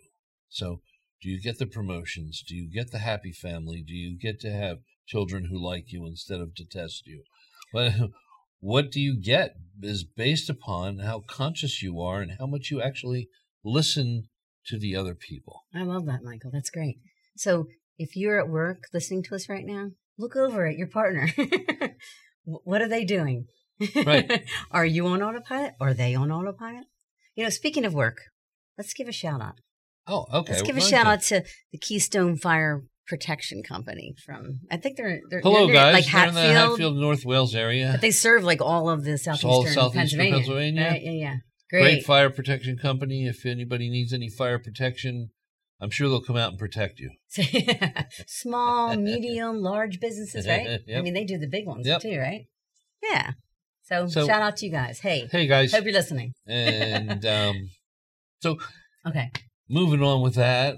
[0.50, 0.82] So,
[1.22, 2.44] do you get the promotions?
[2.46, 3.82] Do you get the happy family?
[3.82, 7.24] Do you get to have children who like you instead of detest you?
[7.72, 7.94] But
[8.60, 12.82] what do you get is based upon how conscious you are and how much you
[12.82, 13.30] actually
[13.63, 14.30] listen
[14.68, 15.66] to the other people.
[15.76, 16.52] I love that, Michael.
[16.52, 17.00] That's great.
[17.36, 21.28] So if you're at work listening to us right now, look over at your partner.
[22.46, 23.46] What are they doing?
[23.96, 24.46] Right.
[24.72, 25.74] are you on autopilot?
[25.80, 26.86] Are they on autopilot?
[27.36, 28.18] You know, speaking of work,
[28.78, 29.60] let's give a shout out.
[30.08, 30.54] Oh, okay.
[30.54, 35.20] Let's give a shout out to the Keystone Fire Protection Company from I think they're
[35.30, 35.94] they're Hello, they're guys.
[35.94, 37.89] like They're in the Hatfield, Hatfield, North Wales area.
[37.92, 40.34] but they serve like all of the all southeastern, southeastern Pennsylvania.
[40.34, 40.88] Pennsylvania.
[40.89, 41.02] Right?
[41.04, 41.36] Yeah, yeah.
[41.70, 42.06] Great Great.
[42.06, 43.28] fire protection company.
[43.28, 45.32] If anybody needs any fire protection,
[45.82, 47.10] I'm sure they'll come out and protect you.
[48.28, 50.80] Small, medium, large businesses, right?
[50.96, 52.02] I mean, they do the big ones Yep.
[52.02, 52.46] too, right?
[53.02, 53.32] Yeah.
[53.84, 55.00] So, So- shout out to you guys.
[55.00, 55.74] Hey, Hey, guys.
[55.74, 56.34] hope you're listening.
[56.48, 57.70] and um,
[58.42, 58.58] So
[59.06, 59.30] Okay.
[59.70, 60.78] moving on with that,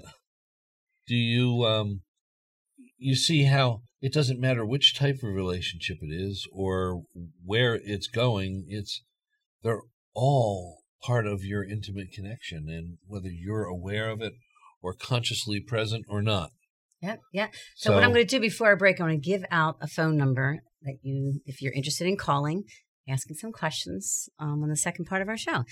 [1.06, 2.00] do you um
[2.98, 7.02] you see how it doesn't matter which type of relationship it is or
[7.44, 9.02] where it's going, it's
[9.62, 9.82] they're
[10.14, 14.34] all part of your intimate connection and whether you're aware of it
[14.82, 16.50] or consciously present or not.
[17.00, 17.48] Yeah, yeah.
[17.76, 19.86] So, what I'm going to do before I break, I'm going to give out a
[19.86, 22.64] phone number that you, if you're interested in calling,
[23.08, 25.64] asking some questions um, on the second part of our show,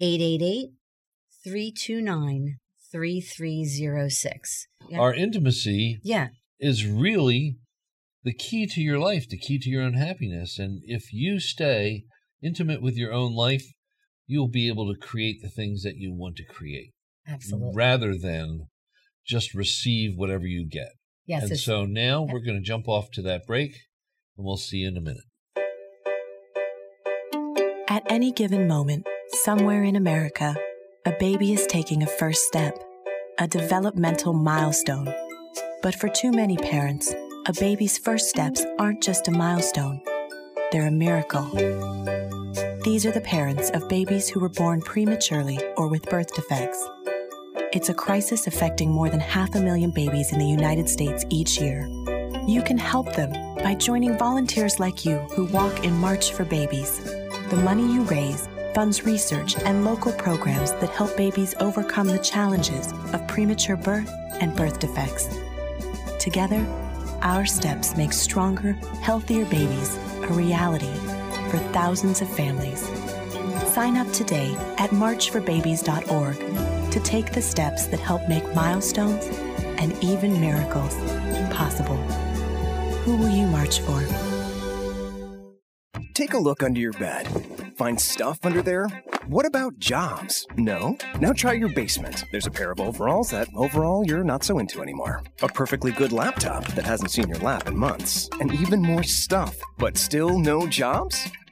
[0.00, 0.70] 888
[1.44, 2.58] 329
[2.90, 4.66] 3306.
[4.94, 6.28] Our intimacy Yeah.
[6.62, 7.56] Is really
[8.22, 10.58] the key to your life, the key to your own happiness.
[10.58, 12.04] And if you stay
[12.40, 13.64] intimate with your own life,
[14.26, 16.92] you'll be able to create the things that you want to create
[17.26, 17.72] Absolutely.
[17.74, 18.68] rather than
[19.26, 20.90] just receive whatever you get.
[21.26, 21.50] Yes.
[21.50, 22.32] and so now yeah.
[22.32, 23.70] we're going to jump off to that break
[24.36, 25.22] and we'll see you in a minute.
[27.88, 29.06] At any given moment,
[29.44, 30.56] somewhere in America,
[31.04, 32.76] a baby is taking a first step,
[33.38, 35.12] a developmental milestone.
[35.82, 37.12] But for too many parents,
[37.46, 40.00] a baby's first steps aren't just a milestone,
[40.70, 41.42] they're a miracle.
[42.84, 46.88] These are the parents of babies who were born prematurely or with birth defects.
[47.72, 51.60] It's a crisis affecting more than half a million babies in the United States each
[51.60, 51.84] year.
[52.46, 57.00] You can help them by joining volunteers like you who walk in March for Babies.
[57.50, 62.92] The money you raise funds research and local programs that help babies overcome the challenges
[63.12, 65.41] of premature birth and birth defects.
[66.22, 66.64] Together,
[67.22, 70.94] our steps make stronger, healthier babies a reality
[71.50, 72.86] for thousands of families.
[73.72, 79.24] Sign up today at marchforbabies.org to take the steps that help make milestones
[79.80, 80.94] and even miracles
[81.52, 81.96] possible.
[83.02, 84.00] Who will you march for?
[86.14, 87.26] Take a look under your bed.
[87.76, 88.86] Find stuff under there?
[89.32, 90.46] What about jobs?
[90.58, 90.94] No?
[91.18, 92.26] Now try your basement.
[92.30, 95.22] There's a pair of overalls that overall you're not so into anymore.
[95.40, 98.28] A perfectly good laptop that hasn't seen your lap in months.
[98.42, 99.56] And even more stuff.
[99.78, 101.32] But still no jobs?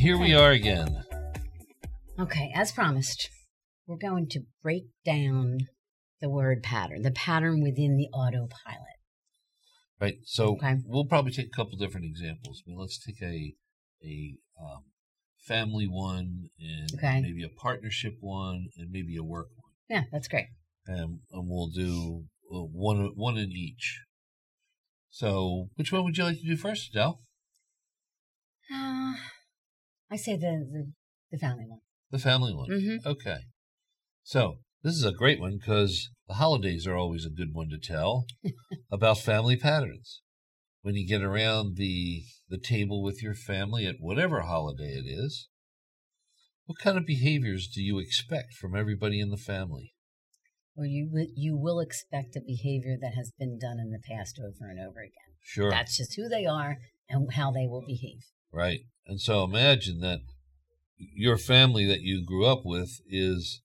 [0.00, 1.04] Here we are again.
[2.18, 3.28] Okay, as promised,
[3.86, 5.58] we're going to break down
[6.22, 8.96] the word pattern, the pattern within the autopilot.
[10.00, 10.14] Right.
[10.24, 10.76] So Okay.
[10.86, 12.62] we'll probably take a couple different examples.
[12.66, 13.54] Let's take a
[14.02, 14.84] a um,
[15.46, 17.20] family one and Okay.
[17.20, 19.72] maybe a partnership one and maybe a work one.
[19.90, 20.46] Yeah, that's great.
[20.86, 24.00] and, and we'll do uh, one one in each.
[25.10, 27.20] So, which one would you like to do first, Adele?
[30.10, 30.92] I say the, the,
[31.30, 31.80] the family one.
[32.10, 32.68] The family one.
[32.68, 33.06] Mhm.
[33.06, 33.38] Okay.
[34.22, 37.78] So this is a great one because the holidays are always a good one to
[37.78, 38.26] tell
[38.90, 40.22] about family patterns.
[40.82, 45.48] When you get around the the table with your family at whatever holiday it is,
[46.64, 49.92] what kind of behaviors do you expect from everybody in the family?
[50.76, 54.70] Or you, you will expect a behavior that has been done in the past over
[54.70, 55.34] and over again.
[55.42, 55.70] Sure.
[55.70, 58.22] That's just who they are and how they will behave.
[58.52, 58.80] Right.
[59.10, 60.20] And so imagine that
[60.96, 63.60] your family that you grew up with is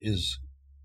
[0.00, 0.40] is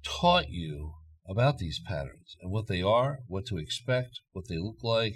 [0.05, 0.93] taught you
[1.27, 5.15] about these patterns and what they are, what to expect, what they look like,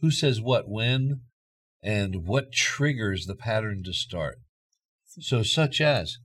[0.00, 1.20] who says what when,
[1.80, 4.38] and what triggers the pattern to start.
[5.20, 6.16] So such as,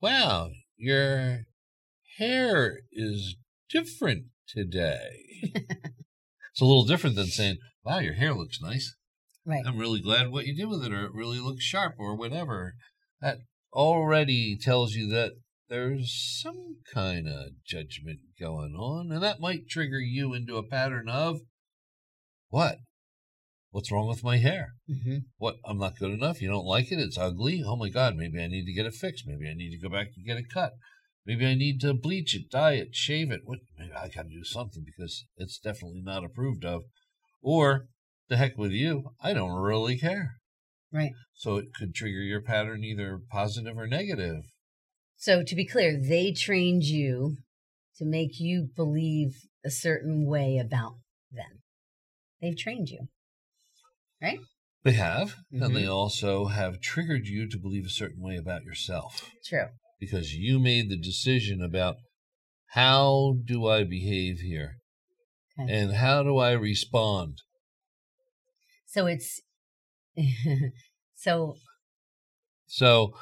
[0.00, 1.46] wow, your
[2.16, 3.34] hair is
[3.68, 5.08] different today.
[5.42, 8.94] it's a little different than saying, wow, your hair looks nice.
[9.44, 9.64] Right.
[9.66, 12.74] I'm really glad what you did with it, or it really looks sharp, or whatever.
[13.20, 13.38] That
[13.72, 15.32] already tells you that
[15.68, 21.08] there's some kind of judgment going on, and that might trigger you into a pattern
[21.08, 21.40] of
[22.50, 22.78] what?
[23.70, 24.74] What's wrong with my hair?
[24.86, 25.56] hmm What?
[25.64, 26.42] I'm not good enough.
[26.42, 27.00] You don't like it?
[27.00, 27.62] It's ugly.
[27.64, 28.16] Oh my God!
[28.16, 29.24] Maybe I need to get it fixed.
[29.26, 30.74] Maybe I need to go back and get it cut.
[31.24, 33.40] Maybe I need to bleach it, dye it, shave it.
[33.44, 33.60] What?
[33.78, 36.82] Maybe I got to do something because it's definitely not approved of.
[37.42, 37.86] Or
[38.32, 39.10] the heck with you.
[39.22, 40.36] I don't really care.
[40.90, 41.12] Right.
[41.34, 44.44] So it could trigger your pattern either positive or negative.
[45.16, 47.36] So to be clear, they trained you
[47.98, 50.94] to make you believe a certain way about
[51.30, 51.60] them.
[52.40, 53.08] They've trained you,
[54.20, 54.40] right?
[54.82, 55.74] They have, and mm-hmm.
[55.74, 59.66] they also have triggered you to believe a certain way about yourself True.
[60.00, 61.96] because you made the decision about
[62.70, 64.76] how do I behave here
[65.60, 65.72] Okay.
[65.72, 67.42] and how do I respond.
[68.92, 69.40] So it's
[71.14, 71.56] so
[72.66, 73.14] So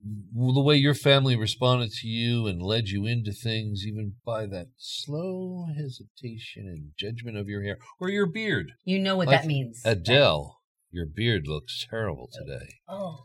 [0.00, 4.66] the way your family responded to you and led you into things, even by that
[4.76, 8.72] slow hesitation and judgment of your hair or your beard.
[8.84, 9.82] you know what Like that means.
[9.84, 10.58] Adele,
[10.90, 12.38] your beard looks terrible oh.
[12.44, 12.68] today.
[12.88, 13.18] Oh,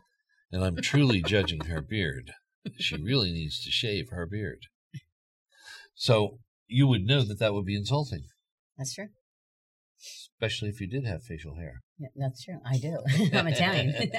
[0.52, 2.30] And I'm truly judging her beard.
[2.78, 4.66] She really needs to shave her beard.
[5.96, 6.38] So
[6.68, 8.26] you would know that that would be insulting,
[8.78, 9.08] that's true.
[10.42, 11.82] Especially if you did have facial hair.
[11.98, 12.58] Yeah, that's true.
[12.66, 12.98] I do.
[13.36, 13.94] I'm Italian.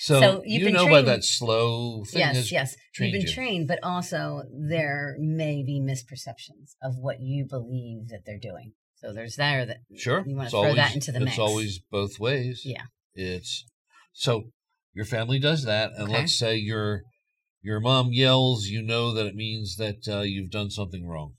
[0.00, 2.76] So, So you know by trained- that slow thing yes, yes.
[3.00, 3.32] You've been you.
[3.32, 8.74] trained, but also there may be misperceptions of what you believe that they're doing.
[8.94, 10.22] So there's there that Sure.
[10.24, 11.32] you want to throw that into the mix.
[11.32, 12.62] it's always both ways.
[12.64, 12.84] Yeah.
[13.14, 13.64] It's
[14.12, 14.52] so
[14.94, 16.12] your family does that, and Okay.
[16.12, 17.02] let's say your
[17.60, 21.32] your mom yells, you know that it means that uh, you've done something wrong,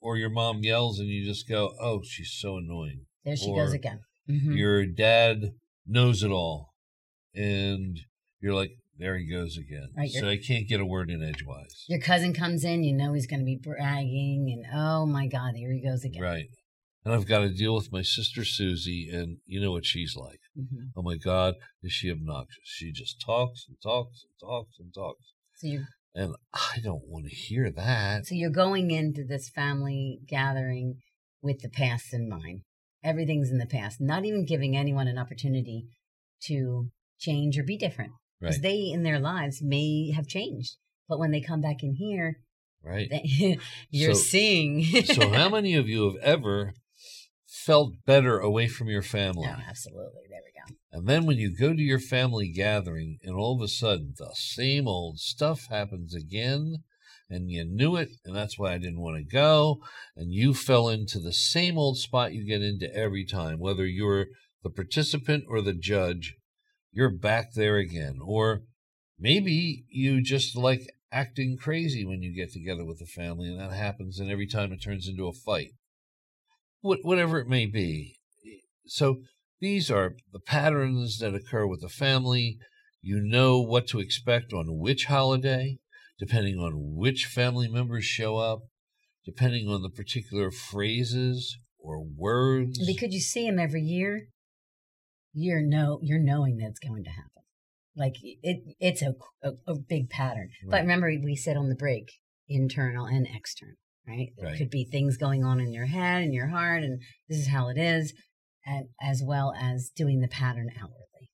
[0.00, 3.64] or your mom yells and you just go, "Oh, she's so annoying." there she or
[3.64, 4.00] goes again.
[4.28, 4.56] Mhm.
[4.56, 5.52] Your dad
[5.86, 6.70] knows it all,
[7.34, 7.98] and
[8.40, 11.84] you're like, "There he goes again." Right, so I can't get a word in edgewise.
[11.88, 15.54] Your cousin comes in, you know he's going to be bragging, and oh my God,
[15.54, 16.22] here he goes again.
[16.22, 16.48] Right.
[17.04, 20.40] And I've got to deal with my sister Susie, and you know what she's like.
[20.58, 20.90] Mhm.
[20.96, 22.64] Oh my God, is she obnoxious?
[22.64, 25.32] She just talks and talks and talks and talks.
[25.56, 25.84] So you
[26.14, 28.26] And I don't want to hear that.
[28.26, 30.96] So you're going into this family gathering
[31.42, 32.62] with the past in mind.
[33.04, 35.86] Everything's in the past, not even giving anyone an opportunity
[36.46, 36.88] to
[37.18, 38.12] change or be different.
[38.40, 38.62] Because Right.
[38.62, 40.76] they, in their lives, may have changed.
[41.08, 42.40] But when they come back in here,
[42.82, 43.08] Right.
[43.10, 43.58] they,
[43.90, 44.84] you're So- seeing.
[45.04, 46.74] so, how many of you have ever
[47.50, 49.48] felt better away from your family?
[49.48, 50.22] No, absolutely.
[50.30, 50.76] There we go.
[50.92, 54.30] And then when you go to your family gathering, and all of a sudden the
[54.34, 56.84] same old stuff happens again,
[57.28, 59.80] and you knew it, and that's why I didn't want to go,
[60.16, 64.26] and you fell into the same old spot you get into every time, whether you're
[64.62, 66.36] the participant or the judge,
[66.92, 68.18] you're back there again.
[68.24, 68.62] Or
[69.18, 70.82] maybe you just like
[71.12, 74.72] acting crazy when you get together with the family, and that happens, and every time
[74.72, 75.72] it turns into a fight.
[76.80, 78.16] What, whatever it may be.
[78.86, 79.20] So
[79.60, 82.58] these are the patterns that occur with the family.
[83.02, 85.78] You know what to expect on which holiday,
[86.18, 88.60] depending on which family members show up,
[89.24, 92.78] depending on the particular phrases or words.
[92.86, 94.28] Because you see them every year,
[95.32, 97.42] you're know you're knowing that it's going to happen.
[97.96, 100.50] Like it, it's a a, a big pattern.
[100.64, 100.80] But Right.
[100.82, 102.10] remember, we said on the break,
[102.48, 103.76] internal and external,
[104.06, 104.28] right?
[104.36, 104.58] It Right.
[104.58, 107.68] could be things going on in your head and your heart, and this is how
[107.68, 108.12] it is,
[108.66, 111.30] and as well as doing the pattern outwardly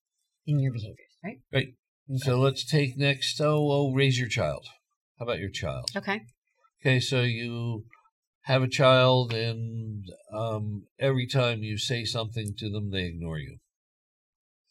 [0.47, 1.41] in your behaviors, right?
[1.53, 1.69] Right.
[2.09, 2.19] Okay.
[2.19, 3.41] So let's take next.
[3.41, 4.67] Oh, oh, raise your child.
[5.19, 5.91] How about your child?
[5.97, 6.23] okay.
[6.81, 7.87] Okay, so you
[8.43, 13.59] have a child, and um, every time you say something to them, they ignore you.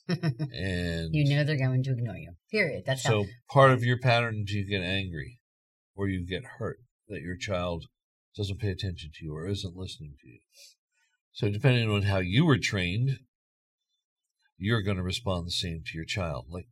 [0.54, 2.34] And you know they're going to ignore you.
[2.52, 2.84] Period.
[2.86, 3.24] That's how.
[3.24, 5.40] so part of your pattern is you get angry
[5.96, 6.78] or you get hurt
[7.10, 7.86] that your child
[8.36, 10.40] doesn't pay attention to you or isn't listening to you.
[11.32, 13.20] So depending on how you were trained,
[14.58, 16.46] you're going to respond the same to your child.
[16.50, 16.68] Like,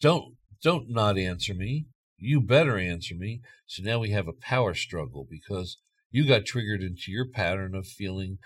[0.00, 1.86] don't don't not answer me.
[2.16, 3.40] You better answer me.
[3.66, 5.78] So now we have a power struggle because
[6.10, 8.38] you got triggered into your pattern of feeling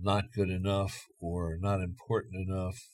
[0.00, 2.88] not good enough or not important enough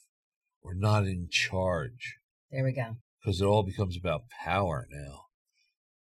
[0.62, 2.16] or not in charge
[2.50, 2.96] There we go.
[3.20, 5.22] because it all becomes about power now.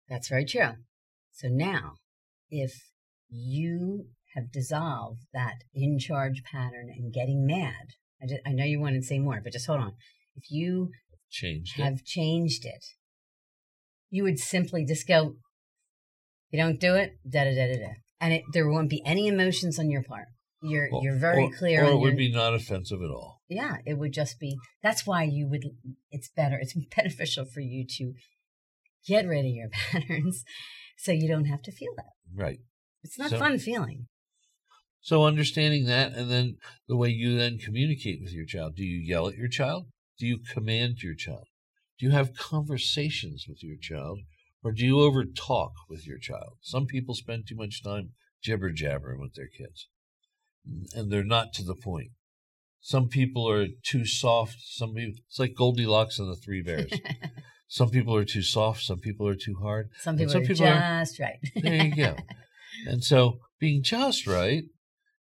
[0.08, 0.72] That's very true.
[1.32, 1.94] So now,
[2.50, 2.72] if
[3.28, 7.88] you have dissolved that in charge pattern and getting mad,
[8.22, 9.94] I, just, I know you want to say more, but just hold on.
[10.36, 10.90] If you
[11.30, 11.82] Changed it.
[11.82, 12.84] have changed it,
[14.10, 15.36] you would simply just go,
[16.50, 17.92] you don't do it, da da da da da.
[18.20, 20.26] And it, there won't be any emotions on your part.
[20.62, 23.40] You're Well, you're very or, clear Or it would your, be not offensive at all.
[23.48, 25.64] yeah, it would just be that's why you would
[26.10, 28.12] it's better, it's beneficial for you to
[29.08, 30.44] get rid of your patterns
[31.02, 32.12] so you don't have to feel that.
[32.32, 32.60] Right.
[33.02, 34.06] It's not So- fun feeling.
[35.00, 38.76] So understanding that and then the way you then communicate with your child.
[38.76, 39.86] Do you yell at your child?
[40.16, 41.48] Do you command your child?
[41.98, 44.20] Do you have conversations with your child?
[44.62, 46.58] Or do you over talk with your child?
[46.60, 48.10] Some people spend too much time
[48.44, 49.88] jibber jabbering with their kids.
[50.94, 52.12] And they're not to the point.
[52.80, 54.58] Some people are too soft.
[54.60, 56.92] Some people, it's like Goldilocks and the Three Bears.
[57.72, 58.82] some people are too soft.
[58.82, 59.88] Some people are too hard.
[59.98, 61.38] Some people, some are people are- just right.
[61.56, 62.16] There you go.
[62.86, 64.64] and so being just right,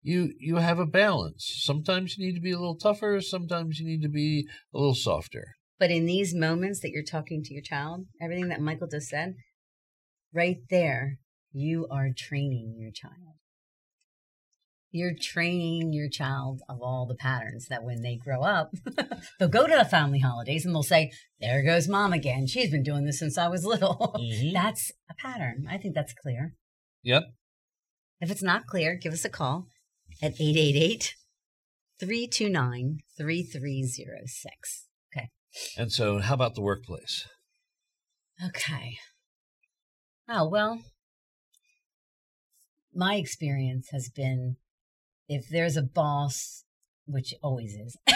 [0.00, 1.44] you you have a balance.
[1.62, 3.20] Sometimes you need to be a little tougher.
[3.20, 5.56] Sometimes you need to be a little softer.
[5.78, 9.34] But in these moments that you're talking to your child, everything that Michael just said,
[10.32, 11.18] right there,
[11.52, 13.34] you are training your child.
[14.90, 18.70] You're training your child of all the patterns that when they grow up,
[19.38, 21.10] they'll go to the family holidays and they'll say,
[21.40, 22.46] There goes mom again.
[22.46, 24.14] She's been doing this since I was little.
[24.18, 24.52] Mhm.
[24.54, 25.66] That's a pattern.
[25.70, 26.54] I think that's clear.
[27.02, 27.24] Yep.
[28.20, 29.66] If it's not clear, give us a call
[30.22, 31.14] at 888
[32.00, 34.86] 329 3306.
[35.14, 35.28] Okay.
[35.76, 37.26] And so, how about the workplace?
[38.44, 38.96] Okay.
[40.28, 40.80] Oh, well,
[42.94, 44.56] my experience has been
[45.28, 46.64] if there's a boss,
[47.06, 47.96] which always is,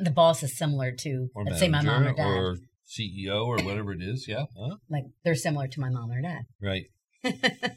[0.00, 2.26] the boss is similar to, Or let's say, my mom or dad.
[2.26, 2.56] or
[2.88, 4.26] CEO or whatever it is.
[4.28, 4.44] Yeah.
[4.58, 4.76] Huh?
[4.90, 6.42] like, they're similar to my mom or dad.
[6.60, 6.86] Right.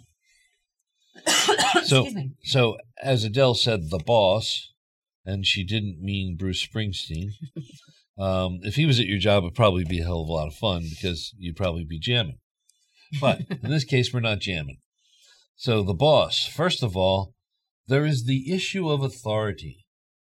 [1.83, 2.07] So-.
[2.43, 4.73] So, as Adele said, the boss,
[5.25, 7.29] and she didn't mean Bruce Springsteen.
[8.17, 10.47] Um, if he was at your job, it'd probably be a hell of a lot
[10.47, 12.37] of fun because you'd probably be jamming.
[13.19, 14.77] But in this case, we're not jamming.
[15.57, 17.33] So, the boss, first of all,
[17.87, 19.85] there is the issue of authority,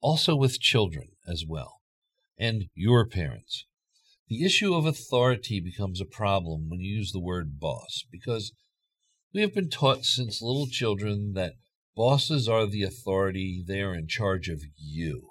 [0.00, 1.80] also with children as well,
[2.38, 3.64] and your parents.
[4.28, 8.52] The issue of authority becomes a problem when you use the word boss because
[9.32, 11.54] we have been taught since little children that
[11.96, 15.30] bosses are the authority, they are in charge of you.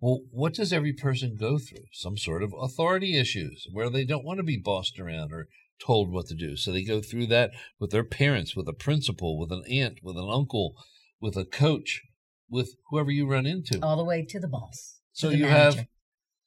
[0.00, 1.86] Well, what does every person go through?
[1.92, 5.48] Some sort of authority issues where they don't want to be bossed around or
[5.84, 6.56] told what to do.
[6.56, 10.16] So they go through that with their parents, with a principal, with an aunt, with
[10.16, 10.74] an uncle,
[11.20, 12.02] with a coach,
[12.48, 13.80] with whoever you run into.
[13.82, 14.98] All the way to the boss.
[15.12, 15.78] so the you manager.
[15.78, 15.86] have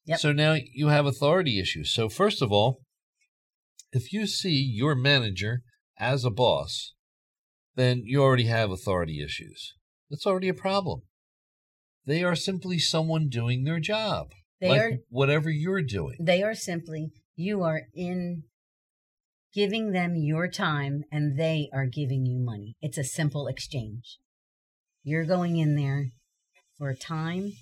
[0.05, 0.19] Yep.
[0.19, 1.93] so now you have authority issues.
[1.93, 2.79] So first of all,
[3.91, 5.63] if you see your manager
[5.99, 6.93] as a boss,
[7.75, 9.73] then you already have authority issues.
[10.09, 11.01] That's already a problem.
[12.05, 14.31] They are simply someone doing their job.
[14.61, 16.17] They like are whatever you're doing.
[16.21, 18.43] They are simply, you are in
[19.57, 22.75] giving them your time and they are giving you money.
[22.79, 24.19] It's a simple exchange.
[25.03, 26.11] You're going in there
[26.77, 27.53] for time,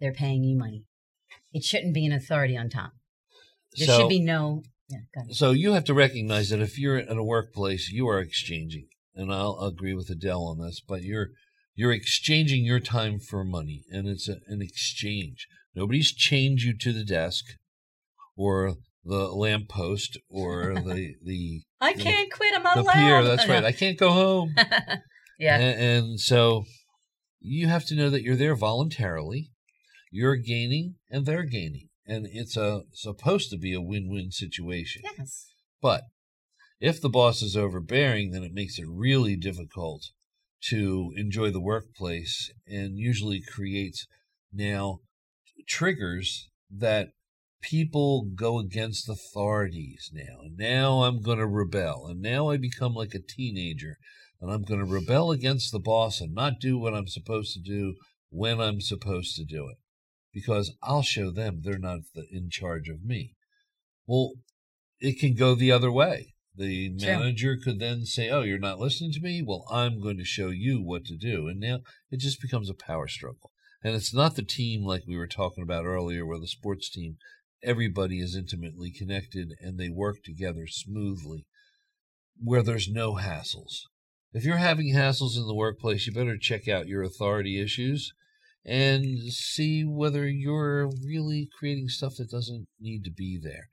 [0.00, 0.86] they're paying you money.
[1.52, 2.90] It shouldn't be an authority on top.
[3.76, 4.64] There so, should be no.
[4.88, 8.88] Yeah, so you have to recognize that if you're in a workplace, you are exchanging,
[9.14, 10.80] and I'll agree with Adele on this.
[10.80, 11.28] But you're
[11.76, 15.46] you're exchanging your time for money, and it's a, an exchange.
[15.76, 17.44] Nobody's chained you to the desk,
[18.36, 18.74] or
[19.04, 22.54] the lamppost, or the the I can't quit.
[22.54, 22.94] I'm not the allowed.
[22.94, 23.22] pier.
[23.24, 23.64] That's right.
[23.64, 24.54] I can't go home.
[25.38, 25.58] yeah.
[25.58, 26.64] And, and so
[27.40, 29.50] you have to know that you're there voluntarily.
[30.10, 31.88] You're gaining and they're gaining.
[32.06, 35.02] And it's a supposed to be a win-win situation.
[35.16, 35.54] Yes.
[35.80, 36.02] But
[36.80, 40.10] if the boss is overbearing, then it makes it really difficult
[40.62, 44.06] to enjoy the workplace and usually creates
[44.52, 45.00] now
[45.68, 47.08] triggers that
[47.60, 50.40] people go against authorities now.
[50.42, 52.06] And now I'm going to rebel.
[52.08, 53.98] And now I become like a teenager
[54.40, 57.60] and I'm going to rebel against the boss and not do what I'm supposed to
[57.60, 57.96] do
[58.30, 59.76] when I'm supposed to do it
[60.32, 63.34] because I'll show them they're not the, in charge of me.
[64.06, 64.32] Well,
[64.98, 66.34] it can go the other way.
[66.56, 69.42] The manager could then say, Oh, you're not listening to me?
[69.42, 71.48] Well, I'm going to show you what to do.
[71.48, 71.80] And now
[72.10, 73.50] it just becomes a power struggle.
[73.82, 77.16] And it's not the team like we were talking about earlier, where the sports team,
[77.62, 81.46] everybody is intimately connected and they work together smoothly,
[82.42, 83.82] where there's no hassles.
[84.32, 88.12] If you're having hassles in the workplace, you better check out your authority issues
[88.64, 93.68] and see whether you're really creating stuff that doesn't need to be there.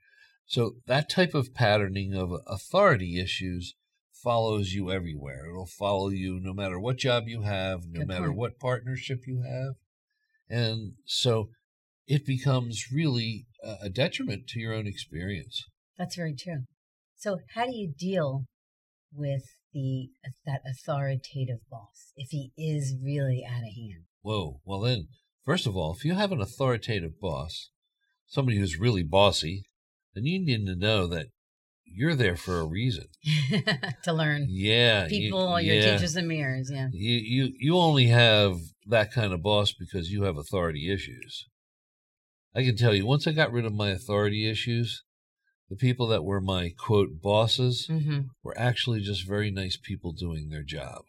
[0.46, 3.74] So that type of patterning of authority issues
[4.12, 5.48] follows you everywhere.
[5.48, 8.38] It'll follow you no matter what job you have, no Good matter point.
[8.38, 9.74] what partnership you have.
[10.48, 11.50] And so
[12.08, 13.46] it becomes really
[13.82, 15.64] a detriment to your own experience.
[15.98, 16.62] That's very true.
[17.16, 18.44] So, how do you deal
[19.12, 19.42] with
[19.74, 24.04] the uh, that authoritative boss if he is really out of hand?
[24.22, 24.60] Whoa.
[24.64, 25.08] Well, then,
[25.44, 27.70] first of all, if you have an authoritative boss,
[28.26, 29.64] somebody who's really bossy,
[30.14, 31.26] then you need to know that
[31.84, 33.06] you're there for a reason.
[34.04, 35.04] to learn Yeah.
[35.04, 35.92] you- people, your yeah.
[35.96, 36.70] teachers and mirrors.
[36.72, 36.88] Yeah.
[36.92, 38.56] You, you you only have
[38.86, 41.46] that kind of boss because you have authority issues.
[42.54, 45.02] I can tell you, once I got rid of my authority issues,
[45.68, 48.20] the people that were my quote bosses Mm-hmm.
[48.42, 51.02] were actually just very nice people doing their job.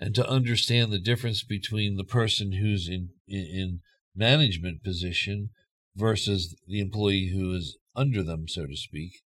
[0.00, 3.80] and to understand the difference between the person who's in, in, in
[4.14, 5.50] management position
[5.94, 9.22] versus the employee who is under them, so to speak,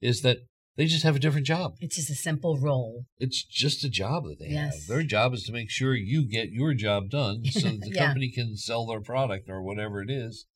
[0.00, 0.38] is that
[0.76, 1.74] they just have a different job.
[1.80, 3.04] It's just a simple role.
[3.18, 4.86] It's just a job that they Yes.
[4.86, 4.86] have.
[4.96, 8.06] Their job is to make sure you get your job done so that the Yeah.
[8.06, 10.46] company can sell their product or whatever it is.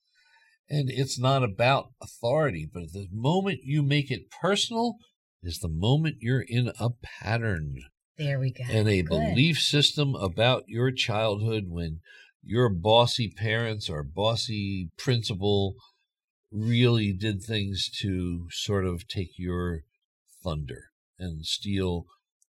[0.69, 4.97] And it's not about authority, but the moment you make it personal
[5.43, 7.77] is the moment you're in a pattern
[8.17, 8.65] There we go.
[8.67, 9.09] and a Good.
[9.09, 12.01] belief system about your childhood when
[12.43, 15.75] your bossy parents or bossy principal
[16.51, 19.83] really did things to sort of take your
[20.45, 20.85] thunder
[21.19, 22.07] and steal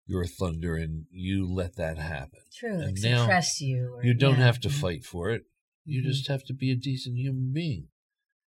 [0.05, 2.39] your thunder and you let that happen.
[2.57, 2.79] True.
[2.81, 3.93] and now suppress you.
[3.93, 4.45] Or, You don't yeah.
[4.45, 4.79] have to Mhm.
[4.81, 5.43] fight for it.
[5.85, 6.05] You Mhm.
[6.05, 7.89] just have to be a decent human being.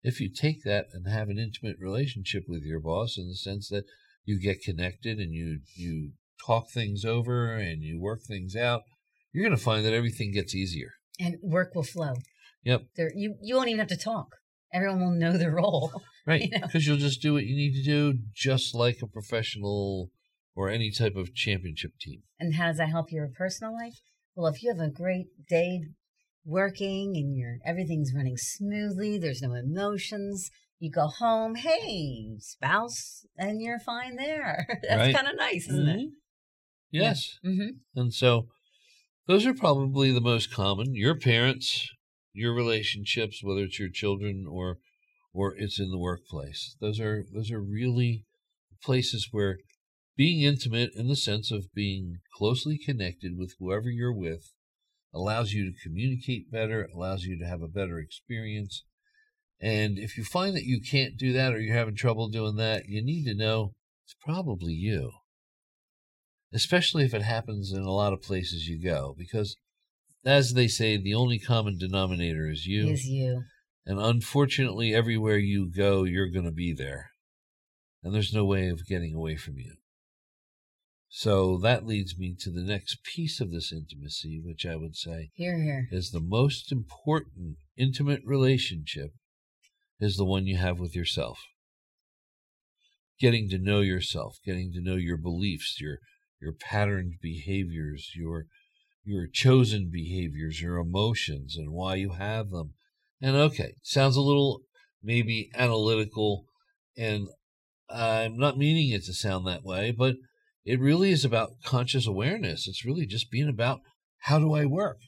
[0.02, 3.68] If you take that and have an intimate relationship with your boss in the sense
[3.70, 3.84] that
[4.24, 6.12] you get connected and you you
[6.44, 8.82] talk things over and you work things out,
[9.32, 10.92] you're going to find that everything gets easier.
[11.18, 12.14] And work will flow.
[12.64, 12.82] Yep.
[12.96, 14.28] There, you you won't even have to talk.
[14.72, 16.02] Everyone will know their role.
[16.26, 16.42] Right.
[16.52, 16.60] You?
[16.60, 20.10] Because you'll just do what you need to do just like a professional
[20.54, 22.22] or any type of championship team.
[22.40, 24.00] And how does that help your personal life?
[24.34, 25.82] Well, if you have a great day
[26.44, 30.50] working and your everything's running smoothly, there's no emotions.
[30.78, 34.66] You go home, hey, spouse, and you're fine there.
[34.82, 35.14] That's Right.
[35.14, 36.00] kind of nice, isn't it?
[36.00, 36.10] Mhm.
[36.90, 37.38] Yes.
[37.44, 37.98] Mm-hmm.
[37.98, 38.48] And so
[39.26, 40.94] those are probably the most common.
[40.94, 41.90] Your parents,
[42.32, 44.78] your relationships, whether it's your children or
[45.36, 46.76] or it's in the workplace.
[46.80, 48.24] Those are those are really
[48.82, 49.58] places where
[50.16, 54.52] being intimate in the sense of being closely connected with whoever you're with
[55.12, 58.84] allows you to communicate better, allows you to have a better experience.
[59.60, 62.84] And if you find that you can't do that or you're having trouble doing that,
[62.86, 63.72] you need to know
[64.04, 65.12] it's probably you
[66.52, 69.56] especially if it happens in a lot of places you go, because
[70.24, 72.88] as they say, the only common denominator is you.
[72.88, 73.42] Is you.
[73.86, 77.12] And unfortunately, everywhere you go, you're going to be there.
[78.02, 79.76] And there's no way of getting away from you.
[81.08, 85.30] So that leads me to the next piece of this intimacy, which I would say
[85.34, 85.88] Here, here.
[85.92, 89.12] is the most important intimate relationship
[90.00, 91.38] is the one you have with yourself.
[93.18, 96.00] Getting to know yourself, getting to know your beliefs, your
[96.40, 98.46] your patterned behaviors, your
[99.04, 102.74] your chosen behaviors, your emotions and why you have them.
[103.20, 104.60] And okay, sounds a little
[105.02, 106.44] maybe analytical
[106.96, 107.28] and
[107.88, 110.16] I'm not meaning it to sound that way, but
[110.64, 112.66] it really is about conscious awareness.
[112.66, 113.80] It's really just being about
[114.20, 114.98] how do I work?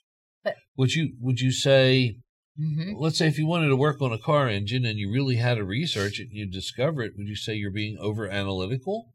[0.45, 2.17] But- would you would you say
[2.61, 2.95] Mm-hmm.
[2.97, 5.59] let's say if you wanted to work on a car engine and you really had
[5.59, 9.13] to research it and you discover it, would you say you're being over analytical?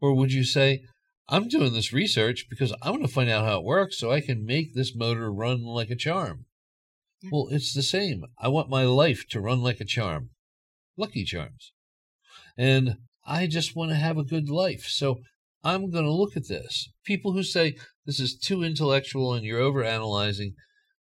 [0.00, 0.82] Or would you say,
[1.28, 4.20] I'm doing this research because I want to find out how it works so I
[4.20, 6.46] can make this motor run like a charm?
[7.30, 8.24] Well, it's the same.
[8.38, 10.30] I want my life to run like a charm.
[10.96, 11.72] Lucky Charms.
[12.56, 12.96] And
[13.26, 14.86] I just want to have a good life.
[14.88, 15.20] So
[15.62, 16.88] I'm going to look at this.
[17.04, 20.54] People who say this is too intellectual and you're overanalyzing,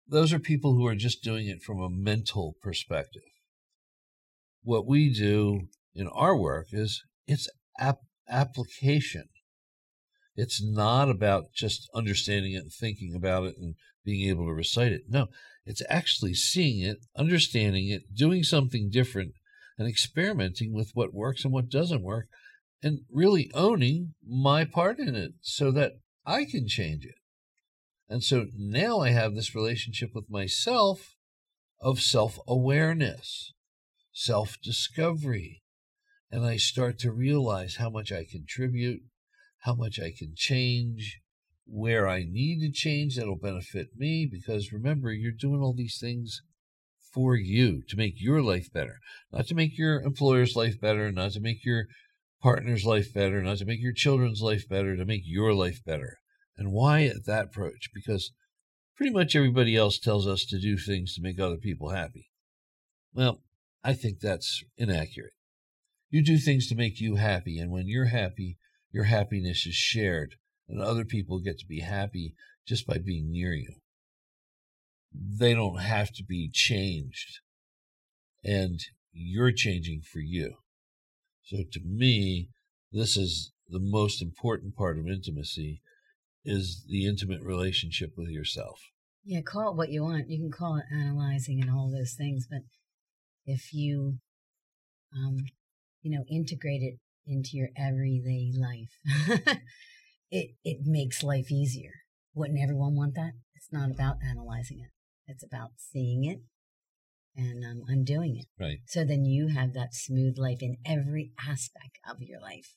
[0.07, 3.24] those are people who are just doing it from a mental perspective.
[4.64, 7.49] What we do in our work is it's
[7.80, 7.99] ap-
[8.30, 9.30] application.
[10.36, 14.91] It's not about just understanding it and thinking about it and being able to recite
[14.91, 15.04] it.
[15.08, 15.28] No,
[15.66, 19.34] it's actually seeing it, understanding it, doing something different,
[19.78, 22.28] and experimenting with what works and what doesn't work,
[22.84, 25.93] and really owning my part in it so that
[26.26, 27.16] I can change it.
[28.10, 31.16] And so now I have this relationship with myself
[31.80, 33.54] of self awareness,
[34.12, 35.64] self discovery.
[36.30, 39.02] And I start to realize how much I contribute,
[39.60, 41.20] how much I can change,
[41.74, 44.28] where I need to change that'll benefit me.
[44.30, 46.41] Because remember, you're doing all these things
[47.13, 48.99] for you to make your life better,
[49.32, 51.86] not to make your employer's life better, not to make your
[52.41, 56.17] partner's life better, not to make your children's life better, to make your life better.
[56.57, 57.89] And why that approach?
[57.93, 58.32] Because
[58.95, 62.30] pretty much everybody else tells us to do things to make other people happy.
[63.13, 63.41] Well,
[63.84, 65.34] I think that's inaccurate.
[66.09, 68.57] You do things to make you happy, and when you're happy,
[68.91, 70.36] your happiness is shared,
[70.72, 72.34] and other people get to be happy
[72.65, 73.76] just by being near you.
[75.13, 77.39] They don't have to be changed,
[78.43, 78.80] and
[79.11, 80.55] you're changing for you.
[81.43, 82.49] So to me,
[82.93, 85.82] this is the most important part of intimacy
[86.45, 88.80] is the intimate relationship with yourself.
[89.26, 90.30] Yeah, call it what you want.
[90.30, 92.61] You can call it analyzing and all those things, but
[93.45, 94.17] if you,
[95.13, 95.39] um,
[96.01, 99.57] you know, integrate it into your everyday life,
[100.32, 101.91] it it makes life easier.
[102.34, 103.34] Wouldn't everyone want that?
[103.55, 104.91] It's not about analyzing it.
[105.27, 106.39] It's about seeing it
[107.36, 108.45] and um, undoing it.
[108.61, 108.79] Right.
[108.88, 112.75] So then you have that smooth life in every aspect of your life.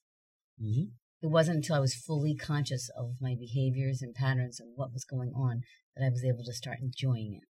[0.63, 0.85] Mm-hmm.
[1.23, 5.05] It wasn't until I was fully conscious of my behaviors and patterns and what was
[5.05, 5.63] going on
[5.97, 7.49] that I was able to start enjoying it,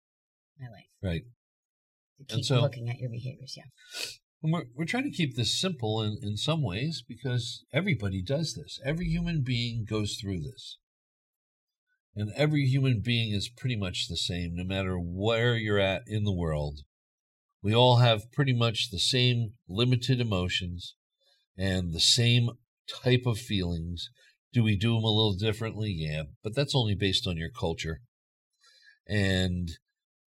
[0.61, 0.91] my life.
[1.03, 1.23] Right.
[2.29, 3.55] To keep so- looking at your behaviors.
[3.57, 3.65] Yeah.
[4.43, 8.55] And we're, we're trying to keep this simple in, in some ways because everybody does
[8.55, 8.81] this.
[8.85, 10.79] Every human being goes through this.
[12.15, 16.25] And every human being is pretty much the same, no matter where you're at in
[16.25, 16.81] the world.
[17.63, 20.97] We all have pretty much the same limited emotions
[21.57, 22.51] and the same
[23.03, 24.11] type of feelings.
[24.53, 25.95] Do we do them a little differently?
[25.97, 28.01] Yeah, but that's only based on your culture.
[29.09, 29.71] And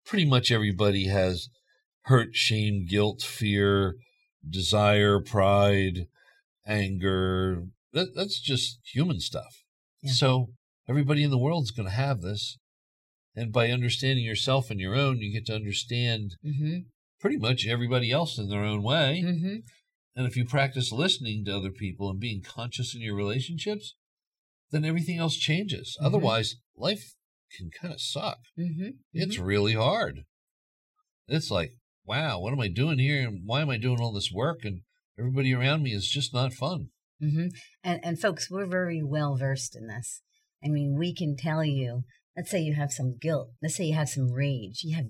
[0.06, 1.48] pretty much everybody has
[2.06, 3.96] hurt, shame, guilt, fear,
[4.48, 6.06] desire, pride,
[6.66, 7.64] anger.
[7.92, 9.62] That, that's just human stuff.
[10.02, 10.12] Yeah.
[10.12, 10.46] So
[10.88, 12.58] everybody in the world is going to have this.
[13.34, 16.78] And by understanding yourself and your own, you get to understand Mm-hmm.
[17.20, 19.22] pretty much everybody else in their own way.
[19.24, 19.56] Mm-hmm.
[20.14, 23.94] And if you practice listening to other people and being conscious in your relationships,
[24.70, 25.96] then everything else changes.
[26.00, 26.06] Mhm.
[26.06, 27.14] Otherwise, life
[27.56, 28.38] can kind of suck.
[28.58, 28.90] Mm-hmm.
[29.12, 30.20] It's really hard.
[31.28, 31.72] It's like,
[32.06, 33.26] wow, what am I doing here?
[33.26, 34.60] And why am I doing all this work?
[34.64, 34.82] And
[35.18, 36.90] everybody around me is just not fun.
[37.20, 37.48] hmm
[37.82, 40.22] And and folks, we're very well versed in this.
[40.64, 42.04] I mean, we can tell you.
[42.36, 43.52] Let's say you have some guilt.
[43.62, 44.82] Let's say you have some rage.
[44.82, 45.06] You have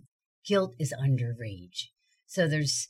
[0.46, 1.90] guilt is under rage.
[2.26, 2.86] So there's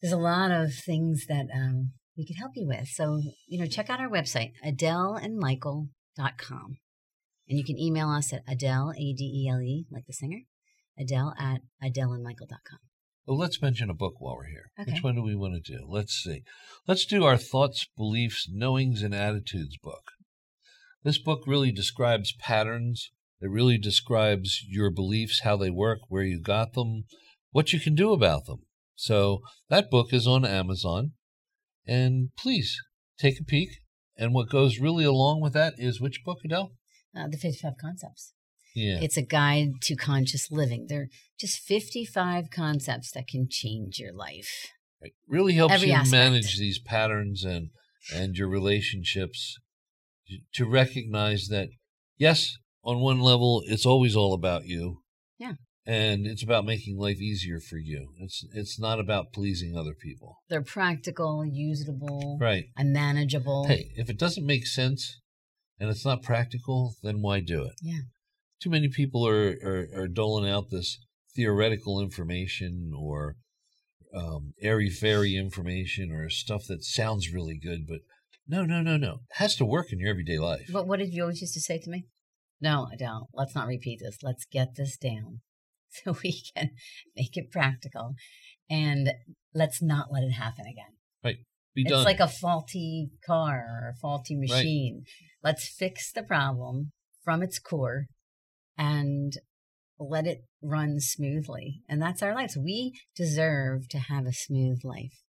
[0.00, 2.88] there's a lot of things that um, we could help you with.
[2.88, 6.76] So you know, check out our website adeleandmichael.com,
[7.48, 10.42] and you can email us at Adele A D E L E like the singer,
[10.98, 12.78] Adele at adeleandmichael.com.
[13.26, 14.70] Well, let's mention a book while we're here.
[14.80, 14.92] Okay.
[14.92, 15.86] Which one do we want to do?
[15.88, 16.42] Let's see.
[16.88, 20.02] Let's do our thoughts, beliefs, knowings, and attitudes book.
[21.04, 23.12] This book really describes patterns.
[23.40, 27.04] It really describes your beliefs, how they work, where you got them,
[27.50, 28.62] what you can do about them.
[28.96, 31.12] So that book is on Amazon.
[31.86, 32.76] And please
[33.18, 33.70] take a peek.
[34.16, 36.72] And what goes really along with that is which book, Adele?
[37.16, 38.32] Uh, the 55 concepts.
[38.74, 38.98] Yeah.
[39.02, 40.86] It's a guide to conscious living.
[40.88, 41.08] They're
[41.38, 44.68] just 55 concepts that can change your life.
[45.00, 46.12] It really helps Every you aspect.
[46.12, 47.70] manage these patterns and
[48.14, 49.58] and your relationships
[50.54, 51.68] to recognize that
[52.18, 55.02] yes on one level it's always all about you
[55.38, 55.52] Yeah.
[55.86, 60.38] and it's about making life easier for you it's it's not about pleasing other people
[60.48, 63.66] They're practical, usable, right and manageable.
[63.68, 65.20] hey if it doesn't make sense
[65.78, 68.00] and it's not practical then why do it Yeah.
[68.62, 70.98] Too many people are are, are doling out this
[71.34, 73.36] theoretical information or
[74.14, 78.00] um, airy fairy information or stuff that sounds really good, but
[78.46, 79.20] no, no, no, no.
[79.30, 80.68] It has to work in your everyday life.
[80.70, 82.06] But what did you always used to say to me?
[82.60, 84.18] No, Adele, let's not repeat this.
[84.22, 85.40] Let's get this down
[85.88, 86.70] so we can
[87.16, 88.14] make it practical
[88.68, 89.12] and
[89.54, 90.96] let's not let it happen again.
[91.24, 91.38] Right.
[91.74, 92.04] Be it's done.
[92.04, 95.04] like a faulty car or a faulty machine.
[95.04, 95.50] Right.
[95.50, 96.92] Let's fix the problem
[97.24, 98.06] from its core
[98.76, 99.36] and
[99.98, 101.82] let it run smoothly.
[101.88, 102.56] And that's our lives.
[102.56, 105.22] We deserve to have a smooth life.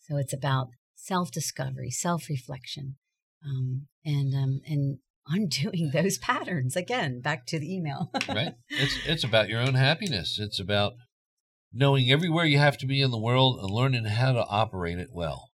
[0.00, 2.96] So it's about self discovery, self reflection,
[3.44, 6.76] um, and um, and undoing those patterns.
[6.76, 8.10] Again, back to the email.
[8.28, 8.54] right?
[8.68, 10.38] It's it's about your own happiness.
[10.40, 10.94] It's about
[11.72, 15.10] knowing everywhere you have to be in the world and learning how to operate it
[15.12, 15.50] well.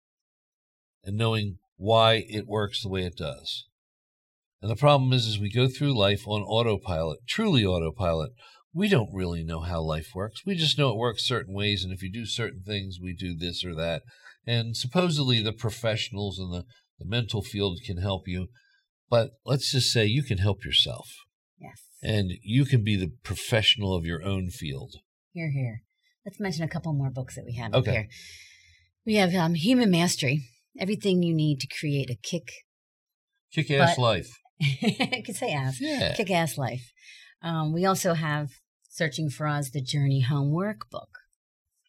[1.04, 3.66] And knowing why it works the way it does.
[4.62, 8.32] And the problem is is we go through life on autopilot, truly autopilot.
[8.72, 10.44] We don't really know how life works.
[10.44, 13.36] We just know it works certain ways and if you do certain things, we do
[13.36, 14.02] this or that.
[14.46, 16.64] And supposedly the professionals in the,
[16.98, 18.48] the mental field can help you.
[19.08, 21.08] But let's just say you can help yourself
[21.58, 21.82] yes.
[22.02, 24.96] and you can be the professional of your own field.
[25.32, 25.82] Here, here.
[26.24, 27.92] Let's mention a couple more books that we have up Okay.
[27.92, 28.08] here.
[29.04, 30.48] We have um, Human Mastery,
[30.78, 32.50] everything you need to create a kick.
[33.52, 34.28] Kick ass life.
[34.62, 35.80] I could say ass.
[35.80, 36.14] Yeah.
[36.14, 36.92] Kick ass life.
[37.42, 38.50] Um, we also have
[38.88, 41.08] Searching for Oz, the Journey Home workbook.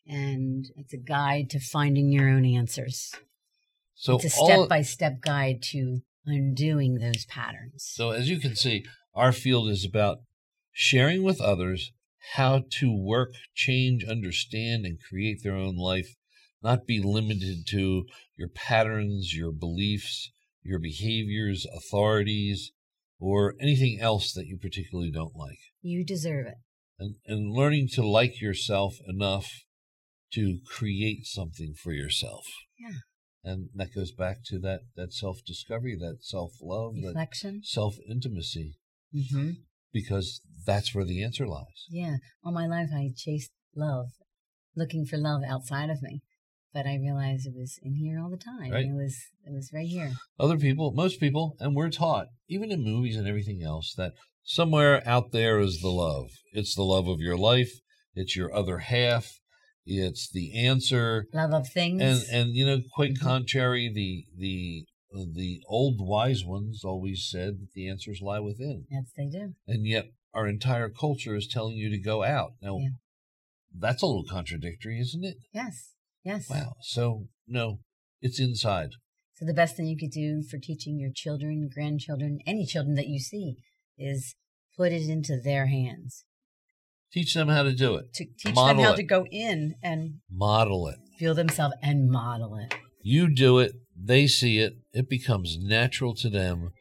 [0.05, 3.13] And it's a guide to finding your own answers.
[3.95, 7.89] So it's a step by step guide to undoing those patterns.
[7.95, 10.17] So as you can see, our field is about
[10.73, 11.93] sharing with others
[12.33, 16.15] how to work, change, understand, and create their own life,
[16.61, 18.05] not be limited to
[18.35, 20.29] your patterns, your beliefs,
[20.67, 22.71] your behaviors, authorities,
[23.19, 25.59] or anything else that you particularly don't like.
[25.81, 26.57] you deserve it.
[26.99, 29.47] And, and learning to like yourself enough
[30.33, 32.45] to create something for yourself.
[32.79, 32.97] Yeah.
[33.43, 37.61] And that goes back to that, that self discovery, that self love, Reflection.
[37.63, 38.77] self intimacy.
[39.13, 39.51] hmm
[39.93, 41.85] because that's where the answer lies.
[41.89, 42.17] Yeah.
[42.43, 44.07] All my life, I chased love,
[44.75, 46.21] looking for love outside of me.
[46.73, 48.71] But I realized it was in here all the time.
[48.71, 48.85] Right.
[48.85, 50.11] It was it was right here.
[50.39, 54.13] Other people, most people, and we're taught, even in movies and everything else, that
[54.43, 56.29] somewhere out there is the love.
[56.53, 57.71] It's the love of your life.
[58.13, 59.39] It's your other half.
[59.85, 61.27] It's the answer.
[61.33, 62.01] Love of things.
[62.01, 63.21] And and you know, quite Mhm.
[63.21, 64.85] contrary, the the
[65.33, 69.55] the old wise ones always said that the answers lie within, yes, they do.
[69.65, 72.51] and yet our entire culture is telling you to go out.
[72.61, 72.89] Now, Yeah.
[73.73, 75.37] that's a little contradictory, isn't it?
[75.53, 75.93] Yes.
[76.23, 76.49] Yes.
[76.49, 76.73] Wow.
[76.81, 77.79] So no,
[78.21, 78.89] it's inside.
[79.35, 83.07] So the best thing you could do for teaching your children, grandchildren, any children that
[83.07, 83.55] you see
[83.97, 84.35] is
[84.75, 86.25] put it into their hands.
[87.13, 88.13] Teach them how to do it.
[88.15, 88.97] To teach Model them how it.
[88.97, 90.97] to go in and Model it.
[91.17, 92.73] feel themselves and model it.
[93.01, 96.71] You do it, they see it, it becomes natural to them,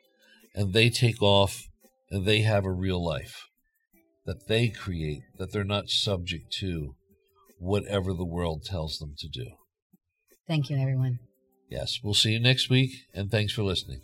[0.54, 1.68] and they take off
[2.10, 3.46] and they have a real life
[4.24, 6.94] that they create, that they're not subject to
[7.58, 9.46] whatever the world tells them to do.
[10.46, 11.18] Thank you, everyone.
[11.68, 14.00] Yes, we'll see you next week, and thanks for listening.